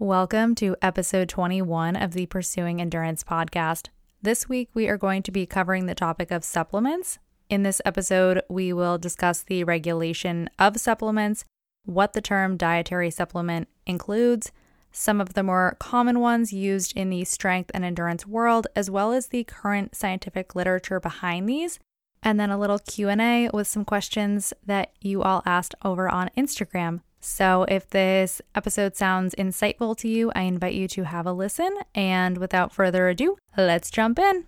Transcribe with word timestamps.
Welcome 0.00 0.56
to 0.56 0.74
episode 0.82 1.28
21 1.28 1.94
of 1.94 2.14
the 2.14 2.26
Pursuing 2.26 2.80
Endurance 2.80 3.22
podcast. 3.22 3.90
This 4.20 4.48
week, 4.48 4.68
we 4.74 4.88
are 4.88 4.96
going 4.96 5.22
to 5.22 5.30
be 5.30 5.46
covering 5.46 5.86
the 5.86 5.94
topic 5.94 6.32
of 6.32 6.42
supplements. 6.42 7.20
In 7.48 7.62
this 7.62 7.80
episode, 7.84 8.42
we 8.48 8.72
will 8.72 8.98
discuss 8.98 9.44
the 9.44 9.62
regulation 9.62 10.50
of 10.58 10.80
supplements, 10.80 11.44
what 11.84 12.12
the 12.12 12.20
term 12.20 12.56
dietary 12.56 13.08
supplement 13.08 13.68
includes, 13.86 14.50
some 14.90 15.20
of 15.20 15.34
the 15.34 15.44
more 15.44 15.76
common 15.78 16.18
ones 16.18 16.52
used 16.52 16.96
in 16.96 17.08
the 17.08 17.22
strength 17.22 17.70
and 17.72 17.84
endurance 17.84 18.26
world, 18.26 18.66
as 18.74 18.90
well 18.90 19.12
as 19.12 19.28
the 19.28 19.44
current 19.44 19.94
scientific 19.94 20.56
literature 20.56 20.98
behind 20.98 21.48
these, 21.48 21.78
and 22.20 22.40
then 22.40 22.50
a 22.50 22.58
little 22.58 22.80
Q&A 22.80 23.48
with 23.54 23.68
some 23.68 23.84
questions 23.84 24.52
that 24.66 24.90
you 25.00 25.22
all 25.22 25.44
asked 25.46 25.76
over 25.84 26.08
on 26.08 26.30
Instagram. 26.36 27.02
So, 27.26 27.64
if 27.68 27.88
this 27.88 28.42
episode 28.54 28.96
sounds 28.96 29.34
insightful 29.36 29.96
to 29.96 30.08
you, 30.08 30.30
I 30.34 30.42
invite 30.42 30.74
you 30.74 30.86
to 30.88 31.04
have 31.04 31.24
a 31.26 31.32
listen. 31.32 31.74
And 31.94 32.36
without 32.36 32.70
further 32.70 33.08
ado, 33.08 33.38
let's 33.56 33.90
jump 33.90 34.18
in. 34.18 34.44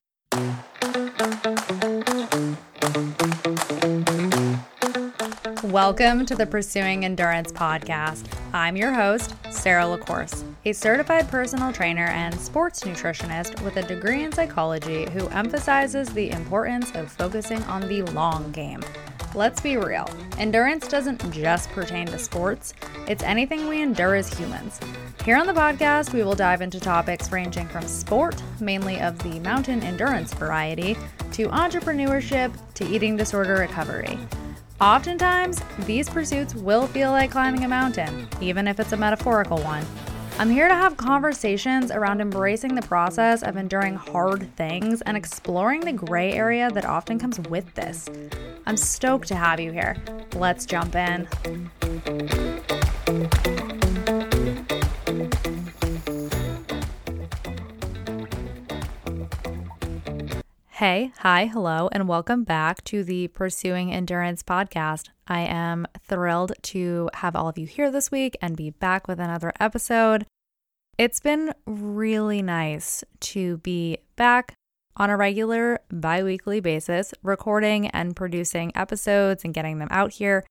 Welcome 5.73 6.27
to 6.27 6.37
the 6.37 6.47
Pursuing 6.47 7.05
Endurance 7.05 7.51
podcast. 7.51 8.25
I'm 8.52 8.77
your 8.77 8.93
host, 8.93 9.34
Sarah 9.51 9.83
LaCourse, 9.83 10.45
a 10.65 10.73
certified 10.73 11.29
personal 11.29 11.73
trainer 11.73 12.06
and 12.06 12.39
sports 12.39 12.84
nutritionist 12.84 13.61
with 13.62 13.77
a 13.77 13.83
degree 13.83 14.23
in 14.23 14.30
psychology 14.30 15.11
who 15.11 15.27
emphasizes 15.30 16.09
the 16.11 16.30
importance 16.30 16.92
of 16.95 17.11
focusing 17.11 17.65
on 17.65 17.89
the 17.89 18.02
long 18.02 18.52
game 18.52 18.80
Let's 19.34 19.61
be 19.61 19.77
real. 19.77 20.09
Endurance 20.39 20.89
doesn't 20.89 21.30
just 21.30 21.69
pertain 21.73 22.06
to 22.06 22.19
sports, 22.19 22.73
it's 23.06 23.23
anything 23.23 23.69
we 23.69 23.83
endure 23.83 24.14
as 24.14 24.33
humans. 24.33 24.80
Here 25.27 25.37
on 25.37 25.47
the 25.47 25.53
podcast, 25.53 26.14
we 26.14 26.23
will 26.23 26.34
dive 26.34 26.62
into 26.62 26.80
topics 26.80 27.30
ranging 27.30 27.69
from 27.69 27.87
sport, 27.87 28.42
mainly 28.61 28.98
of 28.98 29.19
the 29.19 29.39
mountain 29.41 29.83
endurance 29.83 30.33
variety, 30.33 30.97
to 31.33 31.48
entrepreneurship, 31.48 32.56
to 32.75 32.86
eating 32.86 33.17
disorder 33.17 33.56
recovery. 33.56 34.19
Oftentimes, 34.80 35.62
these 35.86 36.08
pursuits 36.08 36.55
will 36.55 36.86
feel 36.86 37.10
like 37.10 37.30
climbing 37.30 37.64
a 37.64 37.69
mountain, 37.69 38.28
even 38.42 38.69
if 38.69 38.78
it's 38.78 38.92
a 38.92 38.96
metaphorical 38.96 39.58
one. 39.62 39.83
I'm 40.38 40.50
here 40.50 40.68
to 40.68 40.74
have 40.74 40.98
conversations 40.98 41.91
around 41.91 42.20
embracing 42.20 42.74
the 42.74 42.83
process 42.83 43.42
of 43.42 43.56
enduring 43.56 43.94
hard 43.94 44.55
things 44.55 45.00
and 45.00 45.16
exploring 45.16 45.80
the 45.80 45.94
gray 45.94 46.33
area 46.33 46.70
that 46.72 46.84
often 46.84 47.18
comes 47.18 47.41
with 47.48 47.72
this. 47.74 48.06
I'm 48.66 48.77
stoked 48.77 49.28
to 49.28 49.34
have 49.34 49.60
you 49.60 49.72
here. 49.72 49.96
Let's 50.34 50.66
jump 50.66 50.94
in. 50.94 51.27
Hey, 60.77 61.10
hi, 61.20 61.46
hello, 61.46 61.88
and 61.91 62.06
welcome 62.06 62.44
back 62.44 62.84
to 62.84 63.02
the 63.02 63.28
Pursuing 63.28 63.91
Endurance 63.91 64.42
podcast. 64.42 65.08
I 65.27 65.41
am 65.41 65.86
thrilled 66.06 66.52
to 66.64 67.08
have 67.14 67.34
all 67.34 67.48
of 67.48 67.56
you 67.56 67.66
here 67.66 67.91
this 67.91 68.10
week 68.10 68.36
and 68.42 68.58
be 68.58 68.68
back 68.68 69.08
with 69.08 69.18
another 69.18 69.55
episode. 69.58 70.27
It's 70.98 71.18
been 71.18 71.55
really 71.64 72.42
nice 72.42 73.02
to 73.20 73.56
be 73.56 73.96
back 74.16 74.52
on 74.98 75.08
a 75.08 75.16
regular 75.16 75.80
bi 75.91 76.22
weekly 76.22 76.60
basis, 76.60 77.14
recording 77.22 77.86
and 77.86 78.14
producing 78.14 78.70
episodes 78.77 79.44
and 79.44 79.55
getting 79.55 79.78
them 79.78 79.88
out 79.90 80.12
here. 80.12 80.44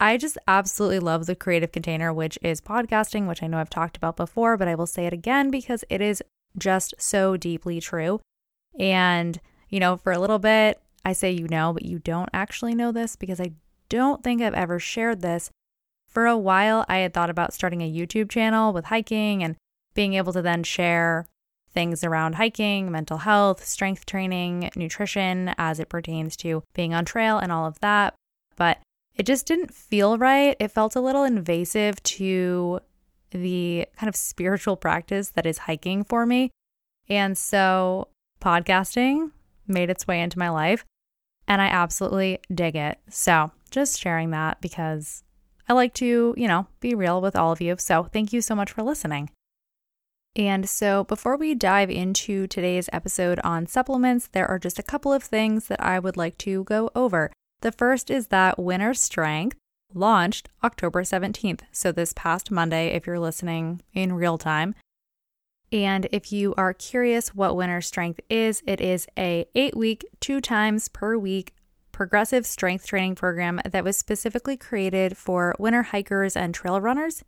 I 0.00 0.16
just 0.16 0.38
absolutely 0.48 0.98
love 0.98 1.26
the 1.26 1.36
creative 1.36 1.70
container, 1.70 2.12
which 2.12 2.36
is 2.42 2.60
podcasting, 2.60 3.28
which 3.28 3.44
I 3.44 3.46
know 3.46 3.58
I've 3.58 3.70
talked 3.70 3.96
about 3.96 4.16
before, 4.16 4.56
but 4.56 4.66
I 4.66 4.74
will 4.74 4.88
say 4.88 5.06
it 5.06 5.12
again 5.12 5.52
because 5.52 5.84
it 5.88 6.00
is 6.00 6.20
just 6.58 6.94
so 6.98 7.36
deeply 7.36 7.80
true. 7.80 8.18
And 8.76 9.40
you 9.72 9.80
know, 9.80 9.96
for 9.96 10.12
a 10.12 10.18
little 10.18 10.38
bit, 10.38 10.80
I 11.04 11.14
say 11.14 11.32
you 11.32 11.48
know, 11.48 11.72
but 11.72 11.84
you 11.84 11.98
don't 11.98 12.28
actually 12.32 12.74
know 12.74 12.92
this 12.92 13.16
because 13.16 13.40
I 13.40 13.52
don't 13.88 14.22
think 14.22 14.40
I've 14.40 14.54
ever 14.54 14.78
shared 14.78 15.22
this. 15.22 15.50
For 16.06 16.26
a 16.26 16.36
while, 16.36 16.84
I 16.88 16.98
had 16.98 17.14
thought 17.14 17.30
about 17.30 17.54
starting 17.54 17.80
a 17.80 17.90
YouTube 17.90 18.30
channel 18.30 18.74
with 18.74 18.84
hiking 18.84 19.42
and 19.42 19.56
being 19.94 20.12
able 20.14 20.34
to 20.34 20.42
then 20.42 20.62
share 20.62 21.26
things 21.72 22.04
around 22.04 22.34
hiking, 22.34 22.92
mental 22.92 23.18
health, 23.18 23.64
strength 23.64 24.04
training, 24.04 24.70
nutrition 24.76 25.54
as 25.56 25.80
it 25.80 25.88
pertains 25.88 26.36
to 26.36 26.62
being 26.74 26.92
on 26.92 27.06
trail 27.06 27.38
and 27.38 27.50
all 27.50 27.64
of 27.64 27.80
that. 27.80 28.14
But 28.56 28.78
it 29.14 29.24
just 29.24 29.46
didn't 29.46 29.72
feel 29.72 30.18
right. 30.18 30.54
It 30.60 30.70
felt 30.70 30.96
a 30.96 31.00
little 31.00 31.24
invasive 31.24 32.02
to 32.02 32.80
the 33.30 33.86
kind 33.96 34.08
of 34.08 34.16
spiritual 34.16 34.76
practice 34.76 35.30
that 35.30 35.46
is 35.46 35.58
hiking 35.58 36.04
for 36.04 36.26
me. 36.26 36.50
And 37.08 37.38
so 37.38 38.08
podcasting 38.38 39.30
made 39.66 39.90
its 39.90 40.06
way 40.06 40.20
into 40.20 40.38
my 40.38 40.48
life, 40.48 40.84
and 41.46 41.60
I 41.60 41.66
absolutely 41.66 42.40
dig 42.52 42.76
it. 42.76 42.98
So, 43.08 43.52
just 43.70 44.00
sharing 44.00 44.30
that 44.30 44.60
because 44.60 45.24
I 45.68 45.72
like 45.72 45.94
to, 45.94 46.34
you 46.36 46.48
know, 46.48 46.66
be 46.80 46.94
real 46.94 47.20
with 47.20 47.36
all 47.36 47.52
of 47.52 47.60
you. 47.60 47.76
So, 47.78 48.04
thank 48.04 48.32
you 48.32 48.40
so 48.40 48.54
much 48.54 48.72
for 48.72 48.82
listening. 48.82 49.30
And 50.34 50.68
so, 50.68 51.04
before 51.04 51.36
we 51.36 51.54
dive 51.54 51.90
into 51.90 52.46
today's 52.46 52.88
episode 52.92 53.38
on 53.44 53.66
supplements, 53.66 54.28
there 54.28 54.48
are 54.48 54.58
just 54.58 54.78
a 54.78 54.82
couple 54.82 55.12
of 55.12 55.22
things 55.22 55.68
that 55.68 55.82
I 55.82 55.98
would 55.98 56.16
like 56.16 56.38
to 56.38 56.64
go 56.64 56.90
over. 56.94 57.30
The 57.60 57.72
first 57.72 58.10
is 58.10 58.28
that 58.28 58.58
Winter 58.58 58.94
Strength 58.94 59.58
launched 59.94 60.48
October 60.64 61.02
17th. 61.02 61.60
So, 61.70 61.92
this 61.92 62.14
past 62.14 62.50
Monday, 62.50 62.88
if 62.88 63.06
you're 63.06 63.20
listening 63.20 63.82
in 63.92 64.14
real 64.14 64.38
time, 64.38 64.74
and 65.72 66.06
if 66.12 66.30
you 66.30 66.54
are 66.56 66.74
curious 66.74 67.34
what 67.34 67.56
Winter 67.56 67.80
Strength 67.80 68.20
is, 68.28 68.62
it 68.66 68.80
is 68.80 69.06
a 69.18 69.46
8-week, 69.56 70.04
2 70.20 70.40
times 70.40 70.88
per 70.88 71.16
week 71.16 71.54
progressive 71.92 72.46
strength 72.46 72.86
training 72.86 73.14
program 73.14 73.60
that 73.64 73.84
was 73.84 73.96
specifically 73.96 74.56
created 74.56 75.16
for 75.16 75.54
winter 75.58 75.82
hikers 75.82 76.36
and 76.36 76.54
trail 76.54 76.80
runners. 76.80 77.22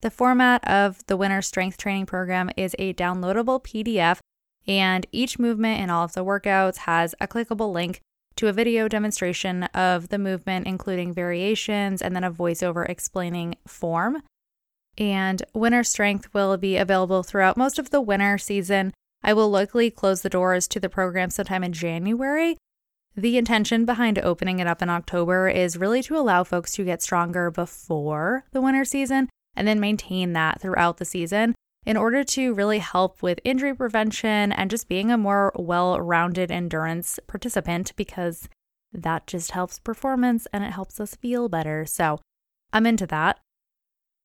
The 0.00 0.10
format 0.10 0.66
of 0.68 1.06
the 1.06 1.16
Winter 1.16 1.42
Strength 1.42 1.76
Training 1.78 2.06
Program 2.06 2.50
is 2.56 2.74
a 2.78 2.94
downloadable 2.94 3.62
PDF, 3.62 4.18
and 4.66 5.06
each 5.12 5.38
movement 5.38 5.80
in 5.80 5.90
all 5.90 6.04
of 6.04 6.14
the 6.14 6.24
workouts 6.24 6.78
has 6.78 7.14
a 7.20 7.28
clickable 7.28 7.72
link 7.72 8.00
to 8.36 8.48
a 8.48 8.52
video 8.52 8.88
demonstration 8.88 9.64
of 9.74 10.08
the 10.08 10.18
movement, 10.18 10.66
including 10.66 11.12
variations, 11.12 12.02
and 12.02 12.16
then 12.16 12.24
a 12.24 12.32
voiceover 12.32 12.88
explaining 12.88 13.54
form 13.66 14.22
and 14.98 15.42
winter 15.54 15.84
strength 15.84 16.32
will 16.34 16.56
be 16.56 16.76
available 16.76 17.22
throughout 17.22 17.56
most 17.56 17.78
of 17.78 17.90
the 17.90 18.00
winter 18.00 18.38
season. 18.38 18.92
I 19.22 19.32
will 19.32 19.50
likely 19.50 19.90
close 19.90 20.22
the 20.22 20.28
doors 20.28 20.66
to 20.68 20.80
the 20.80 20.88
program 20.88 21.30
sometime 21.30 21.64
in 21.64 21.72
January. 21.72 22.56
The 23.14 23.36
intention 23.36 23.84
behind 23.84 24.18
opening 24.18 24.58
it 24.58 24.66
up 24.66 24.80
in 24.80 24.88
October 24.88 25.48
is 25.48 25.76
really 25.76 26.02
to 26.04 26.16
allow 26.16 26.44
folks 26.44 26.72
to 26.72 26.84
get 26.84 27.02
stronger 27.02 27.50
before 27.50 28.44
the 28.52 28.62
winter 28.62 28.84
season 28.84 29.28
and 29.54 29.68
then 29.68 29.80
maintain 29.80 30.32
that 30.32 30.60
throughout 30.60 30.96
the 30.96 31.04
season 31.04 31.54
in 31.84 31.96
order 31.96 32.24
to 32.24 32.54
really 32.54 32.78
help 32.78 33.22
with 33.22 33.40
injury 33.44 33.74
prevention 33.74 34.52
and 34.52 34.70
just 34.70 34.88
being 34.88 35.10
a 35.10 35.18
more 35.18 35.52
well 35.56 36.00
rounded 36.00 36.50
endurance 36.50 37.18
participant 37.26 37.92
because 37.96 38.48
that 38.92 39.26
just 39.26 39.50
helps 39.50 39.78
performance 39.78 40.46
and 40.52 40.64
it 40.64 40.72
helps 40.72 41.00
us 41.00 41.14
feel 41.16 41.48
better. 41.48 41.84
So 41.84 42.20
I'm 42.72 42.86
into 42.86 43.06
that. 43.08 43.38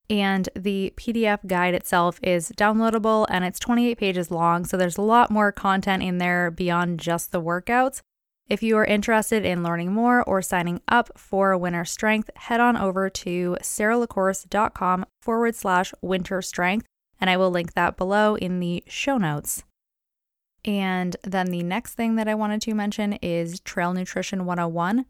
And 0.09 0.47
the 0.55 0.93
PDF 0.95 1.45
guide 1.45 1.73
itself 1.73 2.19
is 2.23 2.51
downloadable 2.53 3.25
and 3.29 3.43
it's 3.43 3.59
28 3.59 3.97
pages 3.97 4.31
long. 4.31 4.63
So 4.63 4.77
there's 4.77 4.97
a 4.97 5.01
lot 5.01 5.29
more 5.29 5.51
content 5.51 6.01
in 6.01 6.17
there 6.17 6.49
beyond 6.49 6.99
just 6.99 7.31
the 7.31 7.41
workouts. 7.41 8.01
If 8.49 8.63
you 8.63 8.77
are 8.77 8.85
interested 8.85 9.43
in 9.43 9.63
learning 9.63 9.91
more 9.91 10.23
or 10.23 10.41
signing 10.41 10.79
up 10.87 11.09
for 11.17 11.57
Winter 11.57 11.83
Strength, 11.83 12.29
head 12.37 12.61
on 12.61 12.77
over 12.77 13.09
to 13.09 13.57
saralacourse.com 13.61 15.05
forward 15.21 15.55
slash 15.55 15.93
winter 16.01 16.41
strength, 16.41 16.85
and 17.19 17.29
I 17.29 17.35
will 17.35 17.51
link 17.51 17.73
that 17.73 17.97
below 17.97 18.35
in 18.35 18.61
the 18.61 18.85
show 18.87 19.17
notes. 19.17 19.63
And 20.63 21.17
then 21.23 21.47
the 21.47 21.63
next 21.63 21.95
thing 21.95 22.15
that 22.15 22.29
I 22.29 22.35
wanted 22.35 22.61
to 22.63 22.73
mention 22.73 23.13
is 23.13 23.59
Trail 23.59 23.93
Nutrition 23.93 24.45
101. 24.45 25.05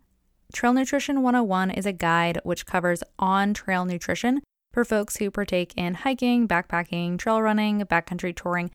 Trail 0.52 0.74
Nutrition 0.74 1.22
101 1.22 1.70
is 1.72 1.86
a 1.86 1.94
guide 1.94 2.40
which 2.44 2.66
covers 2.66 3.04
on 3.20 3.54
trail 3.54 3.86
nutrition 3.86 4.42
for 4.78 4.86
folks 4.86 5.16
who 5.16 5.32
partake 5.32 5.74
in 5.76 5.96
hiking, 5.96 6.48
backpacking, 6.48 7.18
trail 7.18 7.42
running, 7.42 7.80
backcountry 7.80 8.36
touring. 8.36 8.70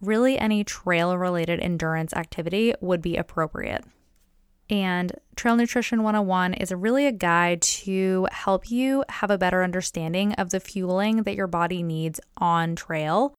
Really, 0.00 0.38
any 0.38 0.62
trail 0.62 1.18
related 1.18 1.58
endurance 1.58 2.12
activity 2.12 2.74
would 2.80 3.02
be 3.02 3.16
appropriate. 3.16 3.84
And 4.70 5.12
Trail 5.34 5.56
Nutrition 5.56 6.04
101 6.04 6.54
is 6.54 6.70
really 6.70 7.08
a 7.08 7.12
guide 7.12 7.60
to 7.62 8.28
help 8.30 8.70
you 8.70 9.04
have 9.08 9.32
a 9.32 9.38
better 9.38 9.64
understanding 9.64 10.32
of 10.34 10.50
the 10.50 10.60
fueling 10.60 11.24
that 11.24 11.34
your 11.34 11.48
body 11.48 11.82
needs 11.82 12.20
on 12.36 12.76
trail. 12.76 13.34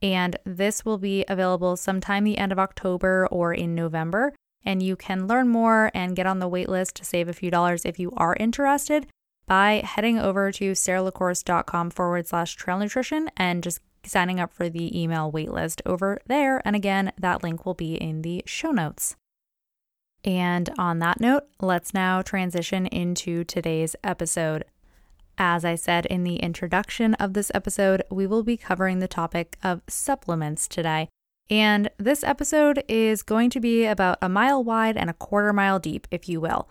And 0.00 0.38
this 0.46 0.86
will 0.86 0.96
be 0.96 1.26
available 1.28 1.76
sometime 1.76 2.24
the 2.24 2.38
end 2.38 2.50
of 2.50 2.58
October 2.58 3.28
or 3.30 3.52
in 3.52 3.74
November. 3.74 4.32
And 4.64 4.82
you 4.82 4.96
can 4.96 5.26
learn 5.26 5.50
more 5.50 5.90
and 5.92 6.16
get 6.16 6.26
on 6.26 6.38
the 6.38 6.48
waitlist 6.48 6.94
to 6.94 7.04
save 7.04 7.28
a 7.28 7.34
few 7.34 7.50
dollars 7.50 7.84
if 7.84 7.98
you 7.98 8.10
are 8.16 8.34
interested 8.40 9.06
by 9.48 9.82
heading 9.84 10.18
over 10.18 10.52
to 10.52 10.72
saralacourse.com 10.72 11.90
forward 11.90 12.28
slash 12.28 12.54
trail 12.54 12.78
nutrition 12.78 13.30
and 13.36 13.64
just 13.64 13.80
signing 14.04 14.38
up 14.38 14.52
for 14.52 14.68
the 14.68 15.00
email 15.00 15.32
waitlist 15.32 15.80
over 15.84 16.20
there. 16.26 16.62
And 16.64 16.76
again, 16.76 17.12
that 17.18 17.42
link 17.42 17.66
will 17.66 17.74
be 17.74 17.94
in 17.94 18.22
the 18.22 18.42
show 18.46 18.70
notes. 18.70 19.16
And 20.24 20.70
on 20.78 20.98
that 20.98 21.20
note, 21.20 21.44
let's 21.60 21.94
now 21.94 22.22
transition 22.22 22.86
into 22.86 23.44
today's 23.44 23.96
episode. 24.04 24.64
As 25.38 25.64
I 25.64 25.76
said 25.76 26.06
in 26.06 26.24
the 26.24 26.36
introduction 26.36 27.14
of 27.14 27.32
this 27.32 27.52
episode, 27.54 28.02
we 28.10 28.26
will 28.26 28.42
be 28.42 28.56
covering 28.56 28.98
the 28.98 29.08
topic 29.08 29.56
of 29.62 29.82
supplements 29.88 30.66
today. 30.66 31.08
And 31.48 31.88
this 31.96 32.24
episode 32.24 32.82
is 32.88 33.22
going 33.22 33.50
to 33.50 33.60
be 33.60 33.86
about 33.86 34.18
a 34.20 34.28
mile 34.28 34.62
wide 34.62 34.96
and 34.96 35.08
a 35.08 35.14
quarter 35.14 35.52
mile 35.52 35.78
deep, 35.78 36.06
if 36.10 36.28
you 36.28 36.40
will. 36.40 36.68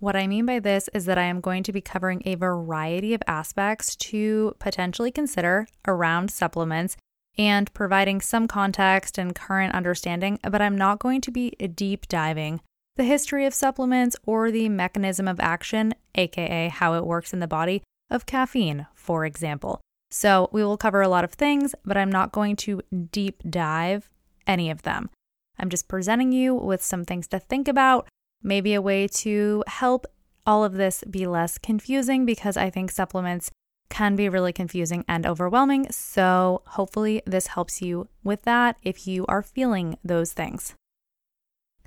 What 0.00 0.16
I 0.16 0.26
mean 0.26 0.46
by 0.46 0.60
this 0.60 0.88
is 0.94 1.04
that 1.04 1.18
I 1.18 1.24
am 1.24 1.42
going 1.42 1.62
to 1.62 1.72
be 1.72 1.82
covering 1.82 2.22
a 2.24 2.34
variety 2.34 3.12
of 3.12 3.22
aspects 3.26 3.94
to 3.96 4.56
potentially 4.58 5.10
consider 5.10 5.66
around 5.86 6.30
supplements 6.30 6.96
and 7.36 7.72
providing 7.74 8.22
some 8.22 8.48
context 8.48 9.18
and 9.18 9.34
current 9.34 9.74
understanding, 9.74 10.38
but 10.42 10.62
I'm 10.62 10.76
not 10.76 11.00
going 11.00 11.20
to 11.20 11.30
be 11.30 11.50
deep 11.50 12.08
diving 12.08 12.62
the 12.96 13.04
history 13.04 13.44
of 13.44 13.52
supplements 13.52 14.16
or 14.24 14.50
the 14.50 14.70
mechanism 14.70 15.28
of 15.28 15.38
action, 15.38 15.94
aka 16.14 16.68
how 16.68 16.94
it 16.94 17.06
works 17.06 17.34
in 17.34 17.40
the 17.40 17.46
body, 17.46 17.82
of 18.08 18.26
caffeine, 18.26 18.86
for 18.94 19.26
example. 19.26 19.80
So, 20.10 20.48
we 20.50 20.64
will 20.64 20.76
cover 20.76 21.02
a 21.02 21.08
lot 21.08 21.24
of 21.24 21.32
things, 21.32 21.74
but 21.84 21.96
I'm 21.96 22.10
not 22.10 22.32
going 22.32 22.56
to 22.56 22.80
deep 23.12 23.42
dive 23.48 24.08
any 24.46 24.70
of 24.70 24.82
them. 24.82 25.10
I'm 25.58 25.68
just 25.68 25.88
presenting 25.88 26.32
you 26.32 26.54
with 26.54 26.82
some 26.82 27.04
things 27.04 27.28
to 27.28 27.38
think 27.38 27.68
about, 27.68 28.08
maybe 28.42 28.74
a 28.74 28.82
way 28.82 29.06
to 29.08 29.64
help 29.66 30.06
all 30.46 30.64
of 30.64 30.74
this 30.74 31.04
be 31.08 31.26
less 31.26 31.58
confusing 31.58 32.24
because 32.24 32.56
I 32.56 32.70
think 32.70 32.90
supplements 32.90 33.50
can 33.90 34.16
be 34.16 34.28
really 34.28 34.52
confusing 34.52 35.04
and 35.08 35.26
overwhelming. 35.26 35.90
So, 35.90 36.62
hopefully, 36.66 37.22
this 37.26 37.48
helps 37.48 37.82
you 37.82 38.08
with 38.22 38.42
that 38.42 38.76
if 38.82 39.06
you 39.06 39.26
are 39.26 39.42
feeling 39.42 39.98
those 40.04 40.32
things. 40.32 40.74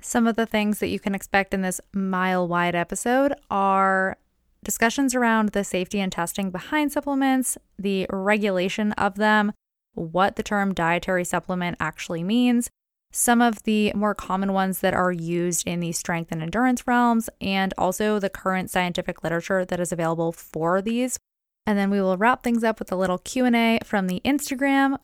Some 0.00 0.26
of 0.26 0.36
the 0.36 0.46
things 0.46 0.80
that 0.80 0.88
you 0.88 1.00
can 1.00 1.14
expect 1.14 1.54
in 1.54 1.62
this 1.62 1.80
mile 1.94 2.46
wide 2.46 2.74
episode 2.74 3.32
are 3.50 4.18
discussions 4.62 5.14
around 5.14 5.50
the 5.50 5.64
safety 5.64 5.98
and 5.98 6.12
testing 6.12 6.50
behind 6.50 6.92
supplements, 6.92 7.56
the 7.78 8.06
regulation 8.10 8.92
of 8.92 9.14
them, 9.14 9.52
what 9.94 10.36
the 10.36 10.42
term 10.42 10.74
dietary 10.74 11.24
supplement 11.24 11.76
actually 11.80 12.22
means, 12.22 12.68
some 13.14 13.40
of 13.40 13.62
the 13.62 13.92
more 13.94 14.14
common 14.14 14.52
ones 14.52 14.80
that 14.80 14.94
are 14.94 15.12
used 15.12 15.66
in 15.66 15.80
the 15.80 15.92
strength 15.92 16.32
and 16.32 16.42
endurance 16.42 16.86
realms, 16.86 17.30
and 17.40 17.72
also 17.78 18.18
the 18.18 18.30
current 18.30 18.70
scientific 18.70 19.22
literature 19.22 19.64
that 19.64 19.80
is 19.80 19.92
available 19.92 20.32
for 20.32 20.82
these. 20.82 21.18
And 21.66 21.78
then 21.78 21.90
we 21.90 22.00
will 22.00 22.16
wrap 22.16 22.42
things 22.42 22.64
up 22.64 22.78
with 22.78 22.92
a 22.92 22.96
little 22.96 23.18
Q&A 23.18 23.78
from 23.84 24.06
the 24.06 24.20
Instagram 24.24 24.98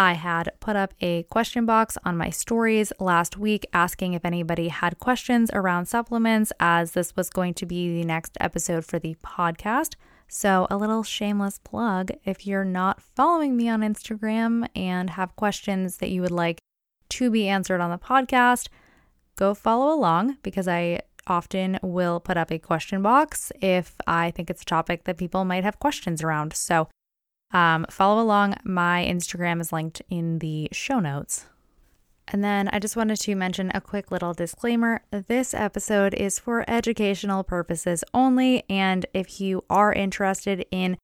I 0.00 0.14
had 0.14 0.50
put 0.60 0.76
up 0.76 0.94
a 1.02 1.24
question 1.24 1.66
box 1.66 1.98
on 2.04 2.16
my 2.16 2.30
stories 2.30 2.90
last 2.98 3.36
week 3.36 3.66
asking 3.74 4.14
if 4.14 4.24
anybody 4.24 4.68
had 4.68 4.98
questions 4.98 5.50
around 5.52 5.86
supplements, 5.86 6.52
as 6.58 6.92
this 6.92 7.14
was 7.16 7.28
going 7.28 7.52
to 7.54 7.66
be 7.66 8.00
the 8.00 8.06
next 8.06 8.36
episode 8.40 8.86
for 8.86 8.98
the 8.98 9.16
podcast. 9.22 9.96
So, 10.26 10.66
a 10.70 10.78
little 10.78 11.02
shameless 11.02 11.58
plug 11.58 12.12
if 12.24 12.46
you're 12.46 12.64
not 12.64 13.02
following 13.02 13.58
me 13.58 13.68
on 13.68 13.80
Instagram 13.80 14.68
and 14.74 15.10
have 15.10 15.36
questions 15.36 15.98
that 15.98 16.08
you 16.08 16.22
would 16.22 16.30
like 16.30 16.60
to 17.10 17.30
be 17.30 17.48
answered 17.48 17.80
on 17.80 17.90
the 17.90 17.98
podcast, 17.98 18.68
go 19.36 19.54
follow 19.54 19.92
along 19.92 20.38
because 20.42 20.68
I 20.68 21.00
often 21.26 21.78
will 21.82 22.20
put 22.20 22.36
up 22.36 22.50
a 22.50 22.58
question 22.58 23.02
box 23.02 23.52
if 23.60 23.94
I 24.06 24.30
think 24.30 24.50
it's 24.50 24.62
a 24.62 24.66
topic 24.66 25.04
that 25.04 25.18
people 25.18 25.44
might 25.44 25.64
have 25.64 25.78
questions 25.78 26.22
around. 26.22 26.54
So, 26.54 26.88
um, 27.52 27.86
follow 27.90 28.22
along. 28.22 28.54
My 28.64 29.04
Instagram 29.08 29.60
is 29.60 29.72
linked 29.72 30.02
in 30.08 30.38
the 30.38 30.68
show 30.72 31.00
notes. 31.00 31.46
And 32.32 32.44
then 32.44 32.68
I 32.68 32.78
just 32.78 32.96
wanted 32.96 33.18
to 33.20 33.34
mention 33.34 33.72
a 33.74 33.80
quick 33.80 34.12
little 34.12 34.34
disclaimer. 34.34 35.02
This 35.10 35.52
episode 35.52 36.14
is 36.14 36.38
for 36.38 36.64
educational 36.68 37.42
purposes 37.42 38.04
only. 38.14 38.62
And 38.70 39.04
if 39.12 39.40
you 39.40 39.64
are 39.68 39.92
interested 39.92 40.64
in 40.70 40.96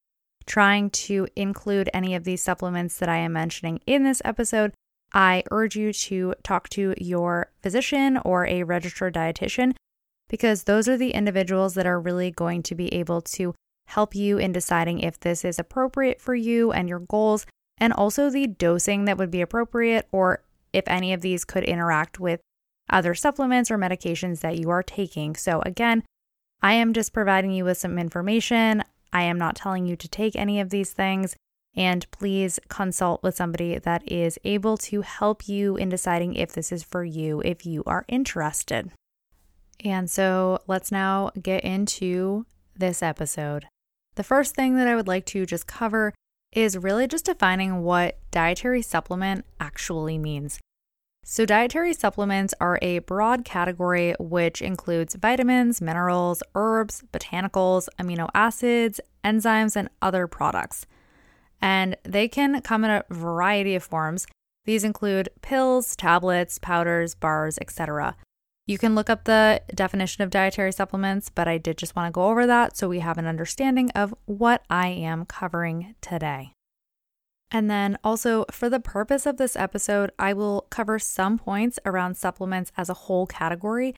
trying 0.47 0.91
to 0.91 1.26
include 1.35 1.91
any 1.93 2.14
of 2.14 2.23
these 2.23 2.43
supplements 2.43 2.99
that 2.99 3.09
I 3.09 3.17
am 3.17 3.32
mentioning 3.32 3.81
in 3.87 4.05
this 4.05 4.23
episode, 4.25 4.73
I 5.12 5.44
urge 5.50 5.76
you 5.76 5.93
to 5.93 6.35
talk 6.43 6.69
to 6.70 6.94
your 6.99 7.50
physician 7.62 8.19
or 8.25 8.47
a 8.47 8.64
registered 8.64 9.14
dietitian 9.14 9.75
because 10.29 10.64
those 10.64 10.88
are 10.88 10.97
the 10.97 11.12
individuals 11.12 11.75
that 11.75 11.87
are 11.87 12.00
really 12.00 12.31
going 12.31 12.62
to 12.64 12.75
be 12.75 12.93
able 12.93 13.20
to 13.20 13.55
help 13.87 14.14
you 14.14 14.38
in 14.38 14.53
deciding 14.53 15.00
if 15.00 15.20
this 15.20 15.44
is 15.44 15.58
appropriate 15.58 16.20
for 16.20 16.35
you 16.35 16.73
and 16.73 16.88
your 16.88 16.99
goals, 16.99 17.47
and 17.79 17.93
also 17.93 18.29
the 18.29 18.47
dosing 18.47 19.05
that 19.05 19.17
would 19.17 19.31
be 19.31 19.41
appropriate, 19.41 20.06
or 20.11 20.43
if 20.73 20.85
any 20.88 21.12
of 21.12 21.20
these 21.20 21.44
could 21.44 21.64
interact 21.64 22.19
with 22.19 22.41
other 22.91 23.14
supplements 23.14 23.70
or 23.70 23.79
medications 23.79 24.41
that 24.41 24.59
you 24.59 24.70
are 24.70 24.82
taking. 24.82 25.37
So, 25.37 25.62
again, 25.64 26.02
I 26.62 26.73
am 26.75 26.93
just 26.93 27.12
providing 27.12 27.52
you 27.52 27.64
with 27.64 27.79
some 27.79 27.99
information. 27.99 28.82
I 29.12 29.23
am 29.23 29.38
not 29.38 29.56
telling 29.56 29.87
you 29.87 29.97
to 29.97 30.09
take 30.09 30.35
any 30.37 30.61
of 30.61 30.70
these 30.70 30.93
things. 30.93 31.37
And 31.76 32.11
please 32.11 32.58
consult 32.69 33.23
with 33.23 33.37
somebody 33.37 33.78
that 33.78 34.11
is 34.11 34.38
able 34.44 34.78
to 34.78 35.02
help 35.02 35.46
you 35.46 35.76
in 35.76 35.90
deciding 35.90 36.34
if 36.34 36.52
this 36.52 36.73
is 36.73 36.82
for 36.82 37.05
you, 37.05 37.43
if 37.44 37.67
you 37.67 37.82
are 37.87 38.06
interested. 38.08 38.90
And 39.84 40.11
so 40.11 40.61
let's 40.67 40.90
now 40.90 41.31
get 41.40 41.64
into 41.64 42.46
this 42.75 43.02
episode. 43.02 43.67
The 44.14 44.25
first 44.25 44.55
thing 44.55 44.76
that 44.76 44.88
I 44.88 44.96
would 44.96 45.08
like 45.08 45.26
to 45.26 45.44
just 45.44 45.67
cover 45.67 46.14
is 46.52 46.78
really 46.78 47.06
just 47.06 47.26
defining 47.26 47.82
what 47.82 48.19
dietary 48.31 48.81
supplement 48.81 49.44
actually 49.61 50.17
means. 50.17 50.58
So, 51.28 51.44
dietary 51.44 51.93
supplements 51.93 52.55
are 52.61 52.78
a 52.81 53.00
broad 53.00 53.44
category 53.44 54.14
which 54.20 54.62
includes 54.62 55.17
vitamins, 55.17 55.81
minerals, 55.81 56.40
herbs, 56.55 57.02
botanicals, 57.12 57.88
amino 57.99 58.28
acids, 58.32 59.00
enzymes, 59.25 59.75
and 59.75 59.90
other 60.00 60.28
products. 60.28 60.87
And 61.61 61.97
they 62.05 62.29
can 62.29 62.61
come 62.62 62.85
in 62.85 62.91
a 62.91 63.05
variety 63.11 63.75
of 63.75 63.82
forms. 63.82 64.26
These 64.64 64.85
include 64.85 65.29
pills, 65.43 65.97
tablets, 65.97 66.58
powders, 66.58 67.14
bars, 67.14 67.58
etc. 67.61 68.17
You 68.67 68.79
can 68.79 68.97
look 68.97 69.08
up 69.08 69.25
the 69.25 69.62
definition 69.73 70.25
of 70.25 70.31
dietary 70.31 70.73
supplements, 70.73 71.31
but 71.31 71.47
I 71.47 71.56
did 71.56 71.79
just 71.79 71.94
want 71.94 72.08
to 72.08 72.12
go 72.12 72.29
over 72.29 72.47
that 72.49 72.76
so 72.76 72.88
we 72.88 72.99
have 72.99 73.17
an 73.17 73.26
understanding 73.26 73.91
of 73.91 74.12
what 74.25 74.64
I 74.69 74.88
am 74.88 75.25
covering 75.25 75.94
today. 76.00 76.53
And 77.53 77.70
then 77.70 77.97
also, 78.02 78.44
for 78.50 78.69
the 78.69 78.81
purpose 78.81 79.25
of 79.25 79.37
this 79.37 79.55
episode, 79.55 80.11
I 80.19 80.33
will 80.33 80.66
cover 80.69 80.99
some 80.99 81.38
points 81.38 81.78
around 81.87 82.16
supplements 82.16 82.73
as 82.76 82.88
a 82.88 82.95
whole 82.95 83.26
category. 83.26 83.95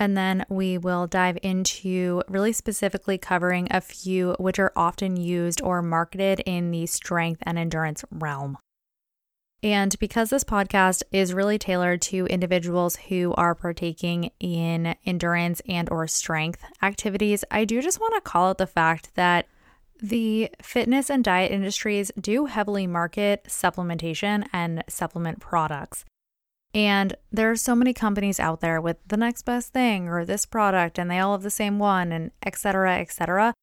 And 0.00 0.16
then 0.16 0.46
we 0.48 0.78
will 0.78 1.06
dive 1.06 1.38
into 1.42 2.22
really 2.26 2.52
specifically 2.52 3.18
covering 3.18 3.68
a 3.70 3.82
few 3.82 4.34
which 4.38 4.58
are 4.58 4.72
often 4.74 5.18
used 5.18 5.60
or 5.60 5.82
marketed 5.82 6.40
in 6.46 6.70
the 6.70 6.86
strength 6.86 7.42
and 7.44 7.58
endurance 7.58 8.02
realm. 8.10 8.56
And 9.62 9.98
because 9.98 10.30
this 10.30 10.42
podcast 10.42 11.02
is 11.12 11.34
really 11.34 11.58
tailored 11.58 12.00
to 12.02 12.24
individuals 12.26 12.96
who 12.96 13.34
are 13.34 13.54
partaking 13.54 14.30
in 14.40 14.96
endurance 15.04 15.60
and 15.68 15.90
or 15.90 16.06
strength 16.06 16.64
activities, 16.80 17.44
I 17.50 17.66
do 17.66 17.82
just 17.82 18.00
want 18.00 18.14
to 18.14 18.22
call 18.22 18.48
out 18.48 18.56
the 18.56 18.66
fact 18.66 19.14
that 19.16 19.48
the 20.02 20.50
fitness 20.62 21.10
and 21.10 21.22
diet 21.22 21.52
industries 21.52 22.10
do 22.18 22.46
heavily 22.46 22.86
market 22.86 23.44
supplementation 23.48 24.46
and 24.50 24.82
supplement 24.88 25.40
products. 25.40 26.06
And 26.72 27.16
there 27.32 27.50
are 27.50 27.56
so 27.56 27.74
many 27.74 27.92
companies 27.92 28.38
out 28.38 28.60
there 28.60 28.80
with 28.80 28.96
the 29.06 29.16
next 29.16 29.42
best 29.42 29.72
thing 29.72 30.08
or 30.08 30.24
this 30.24 30.46
product 30.46 30.98
and 30.98 31.10
they 31.10 31.18
all 31.18 31.32
have 31.32 31.42
the 31.42 31.50
same 31.50 31.78
one 31.78 32.12
and 32.12 32.30
et 32.42 32.56
cetera, 32.56 32.98
et 32.98 33.10
cetera. 33.10 33.54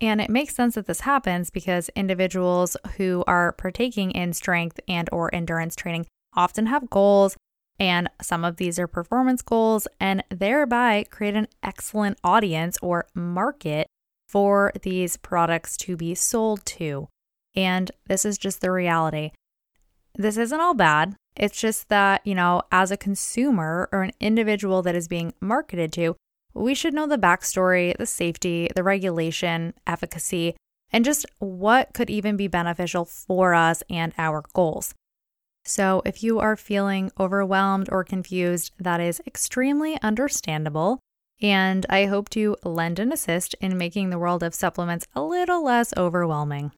And 0.00 0.20
it 0.20 0.30
makes 0.30 0.54
sense 0.54 0.76
that 0.76 0.86
this 0.86 1.00
happens 1.00 1.50
because 1.50 1.90
individuals 1.96 2.76
who 2.96 3.24
are 3.26 3.52
partaking 3.52 4.12
in 4.12 4.32
strength 4.32 4.78
and 4.86 5.08
or 5.10 5.34
endurance 5.34 5.74
training 5.74 6.06
often 6.34 6.66
have 6.66 6.90
goals 6.90 7.36
and 7.80 8.08
some 8.20 8.44
of 8.44 8.56
these 8.56 8.78
are 8.78 8.86
performance 8.86 9.42
goals 9.42 9.86
and 10.00 10.24
thereby 10.30 11.06
create 11.10 11.34
an 11.34 11.48
excellent 11.62 12.18
audience 12.24 12.76
or 12.82 13.06
market 13.14 13.86
for 14.28 14.72
these 14.82 15.16
products 15.16 15.76
to 15.76 15.96
be 15.96 16.14
sold 16.14 16.64
to. 16.66 17.08
And 17.54 17.90
this 18.06 18.24
is 18.24 18.36
just 18.36 18.60
the 18.60 18.70
reality. 18.70 19.30
This 20.14 20.36
isn't 20.36 20.60
all 20.60 20.74
bad. 20.74 21.14
It's 21.38 21.60
just 21.60 21.88
that, 21.88 22.26
you 22.26 22.34
know, 22.34 22.62
as 22.72 22.90
a 22.90 22.96
consumer 22.96 23.88
or 23.92 24.02
an 24.02 24.12
individual 24.18 24.82
that 24.82 24.96
is 24.96 25.06
being 25.06 25.32
marketed 25.40 25.92
to, 25.92 26.16
we 26.52 26.74
should 26.74 26.94
know 26.94 27.06
the 27.06 27.16
backstory, 27.16 27.96
the 27.96 28.06
safety, 28.06 28.68
the 28.74 28.82
regulation, 28.82 29.74
efficacy, 29.86 30.56
and 30.90 31.04
just 31.04 31.26
what 31.38 31.94
could 31.94 32.10
even 32.10 32.36
be 32.36 32.48
beneficial 32.48 33.04
for 33.04 33.54
us 33.54 33.82
and 33.88 34.12
our 34.18 34.42
goals. 34.52 34.94
So, 35.64 36.02
if 36.04 36.22
you 36.22 36.40
are 36.40 36.56
feeling 36.56 37.12
overwhelmed 37.20 37.88
or 37.92 38.02
confused, 38.02 38.72
that 38.80 39.00
is 39.00 39.20
extremely 39.26 40.00
understandable. 40.02 41.00
and 41.40 41.86
I 41.88 42.06
hope 42.06 42.28
to 42.30 42.56
lend 42.64 42.98
an 42.98 43.12
assist 43.12 43.54
in 43.60 43.78
making 43.78 44.10
the 44.10 44.18
world 44.18 44.42
of 44.42 44.54
supplements 44.54 45.06
a 45.14 45.22
little 45.22 45.62
less 45.62 45.94
overwhelming. 45.96 46.72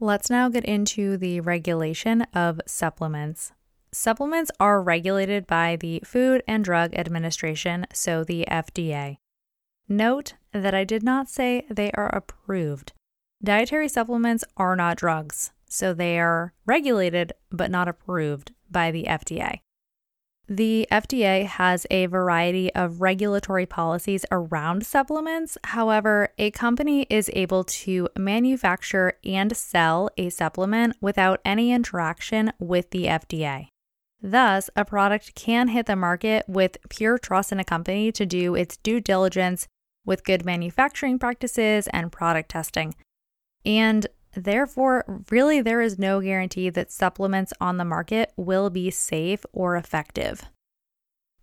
Let's 0.00 0.28
now 0.28 0.48
get 0.48 0.64
into 0.64 1.16
the 1.16 1.40
regulation 1.40 2.22
of 2.34 2.60
supplements. 2.66 3.52
Supplements 3.92 4.50
are 4.58 4.82
regulated 4.82 5.46
by 5.46 5.76
the 5.76 6.02
Food 6.04 6.42
and 6.48 6.64
Drug 6.64 6.92
Administration, 6.94 7.86
so 7.92 8.24
the 8.24 8.44
FDA. 8.50 9.18
Note 9.88 10.34
that 10.52 10.74
I 10.74 10.82
did 10.82 11.04
not 11.04 11.28
say 11.28 11.64
they 11.70 11.92
are 11.92 12.08
approved. 12.08 12.92
Dietary 13.42 13.88
supplements 13.88 14.42
are 14.56 14.74
not 14.74 14.96
drugs, 14.96 15.52
so 15.68 15.94
they 15.94 16.18
are 16.18 16.54
regulated 16.66 17.32
but 17.50 17.70
not 17.70 17.86
approved 17.86 18.52
by 18.68 18.90
the 18.90 19.04
FDA. 19.04 19.60
The 20.46 20.86
FDA 20.92 21.46
has 21.46 21.86
a 21.90 22.04
variety 22.04 22.72
of 22.74 23.00
regulatory 23.00 23.64
policies 23.64 24.26
around 24.30 24.84
supplements. 24.84 25.56
However, 25.64 26.28
a 26.36 26.50
company 26.50 27.06
is 27.08 27.30
able 27.32 27.64
to 27.64 28.10
manufacture 28.18 29.14
and 29.24 29.56
sell 29.56 30.10
a 30.18 30.28
supplement 30.28 30.96
without 31.00 31.40
any 31.46 31.72
interaction 31.72 32.52
with 32.58 32.90
the 32.90 33.06
FDA. 33.06 33.68
Thus, 34.20 34.68
a 34.76 34.84
product 34.84 35.34
can 35.34 35.68
hit 35.68 35.86
the 35.86 35.96
market 35.96 36.44
with 36.46 36.76
pure 36.90 37.16
trust 37.16 37.50
in 37.50 37.58
a 37.58 37.64
company 37.64 38.12
to 38.12 38.26
do 38.26 38.54
its 38.54 38.76
due 38.76 39.00
diligence 39.00 39.66
with 40.04 40.24
good 40.24 40.44
manufacturing 40.44 41.18
practices 41.18 41.88
and 41.88 42.12
product 42.12 42.50
testing. 42.50 42.94
And 43.64 44.06
therefore, 44.36 45.22
really, 45.30 45.60
there 45.60 45.80
is 45.80 45.98
no 45.98 46.20
guarantee 46.20 46.70
that 46.70 46.92
supplements 46.92 47.52
on 47.60 47.76
the 47.76 47.84
market 47.84 48.32
will 48.36 48.70
be 48.70 48.90
safe 48.90 49.44
or 49.52 49.76
effective. 49.76 50.42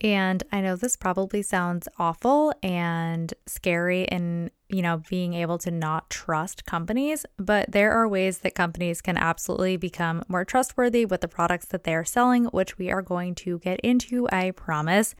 And 0.03 0.43
I 0.51 0.61
know 0.61 0.75
this 0.75 0.95
probably 0.95 1.43
sounds 1.43 1.87
awful 1.99 2.53
and 2.63 3.31
scary 3.45 4.03
in, 4.05 4.49
you 4.67 4.81
know, 4.81 5.03
being 5.09 5.35
able 5.35 5.59
to 5.59 5.69
not 5.69 6.09
trust 6.09 6.65
companies, 6.65 7.23
but 7.37 7.71
there 7.71 7.91
are 7.91 8.07
ways 8.07 8.39
that 8.39 8.55
companies 8.55 8.99
can 8.99 9.15
absolutely 9.15 9.77
become 9.77 10.23
more 10.27 10.43
trustworthy 10.43 11.05
with 11.05 11.21
the 11.21 11.27
products 11.27 11.67
that 11.67 11.83
they 11.83 11.93
are 11.93 12.03
selling, 12.03 12.45
which 12.45 12.79
we 12.79 12.89
are 12.89 13.03
going 13.03 13.35
to 13.35 13.59
get 13.59 13.79
into, 13.81 14.27
I 14.29 14.51
promise. 14.51 15.13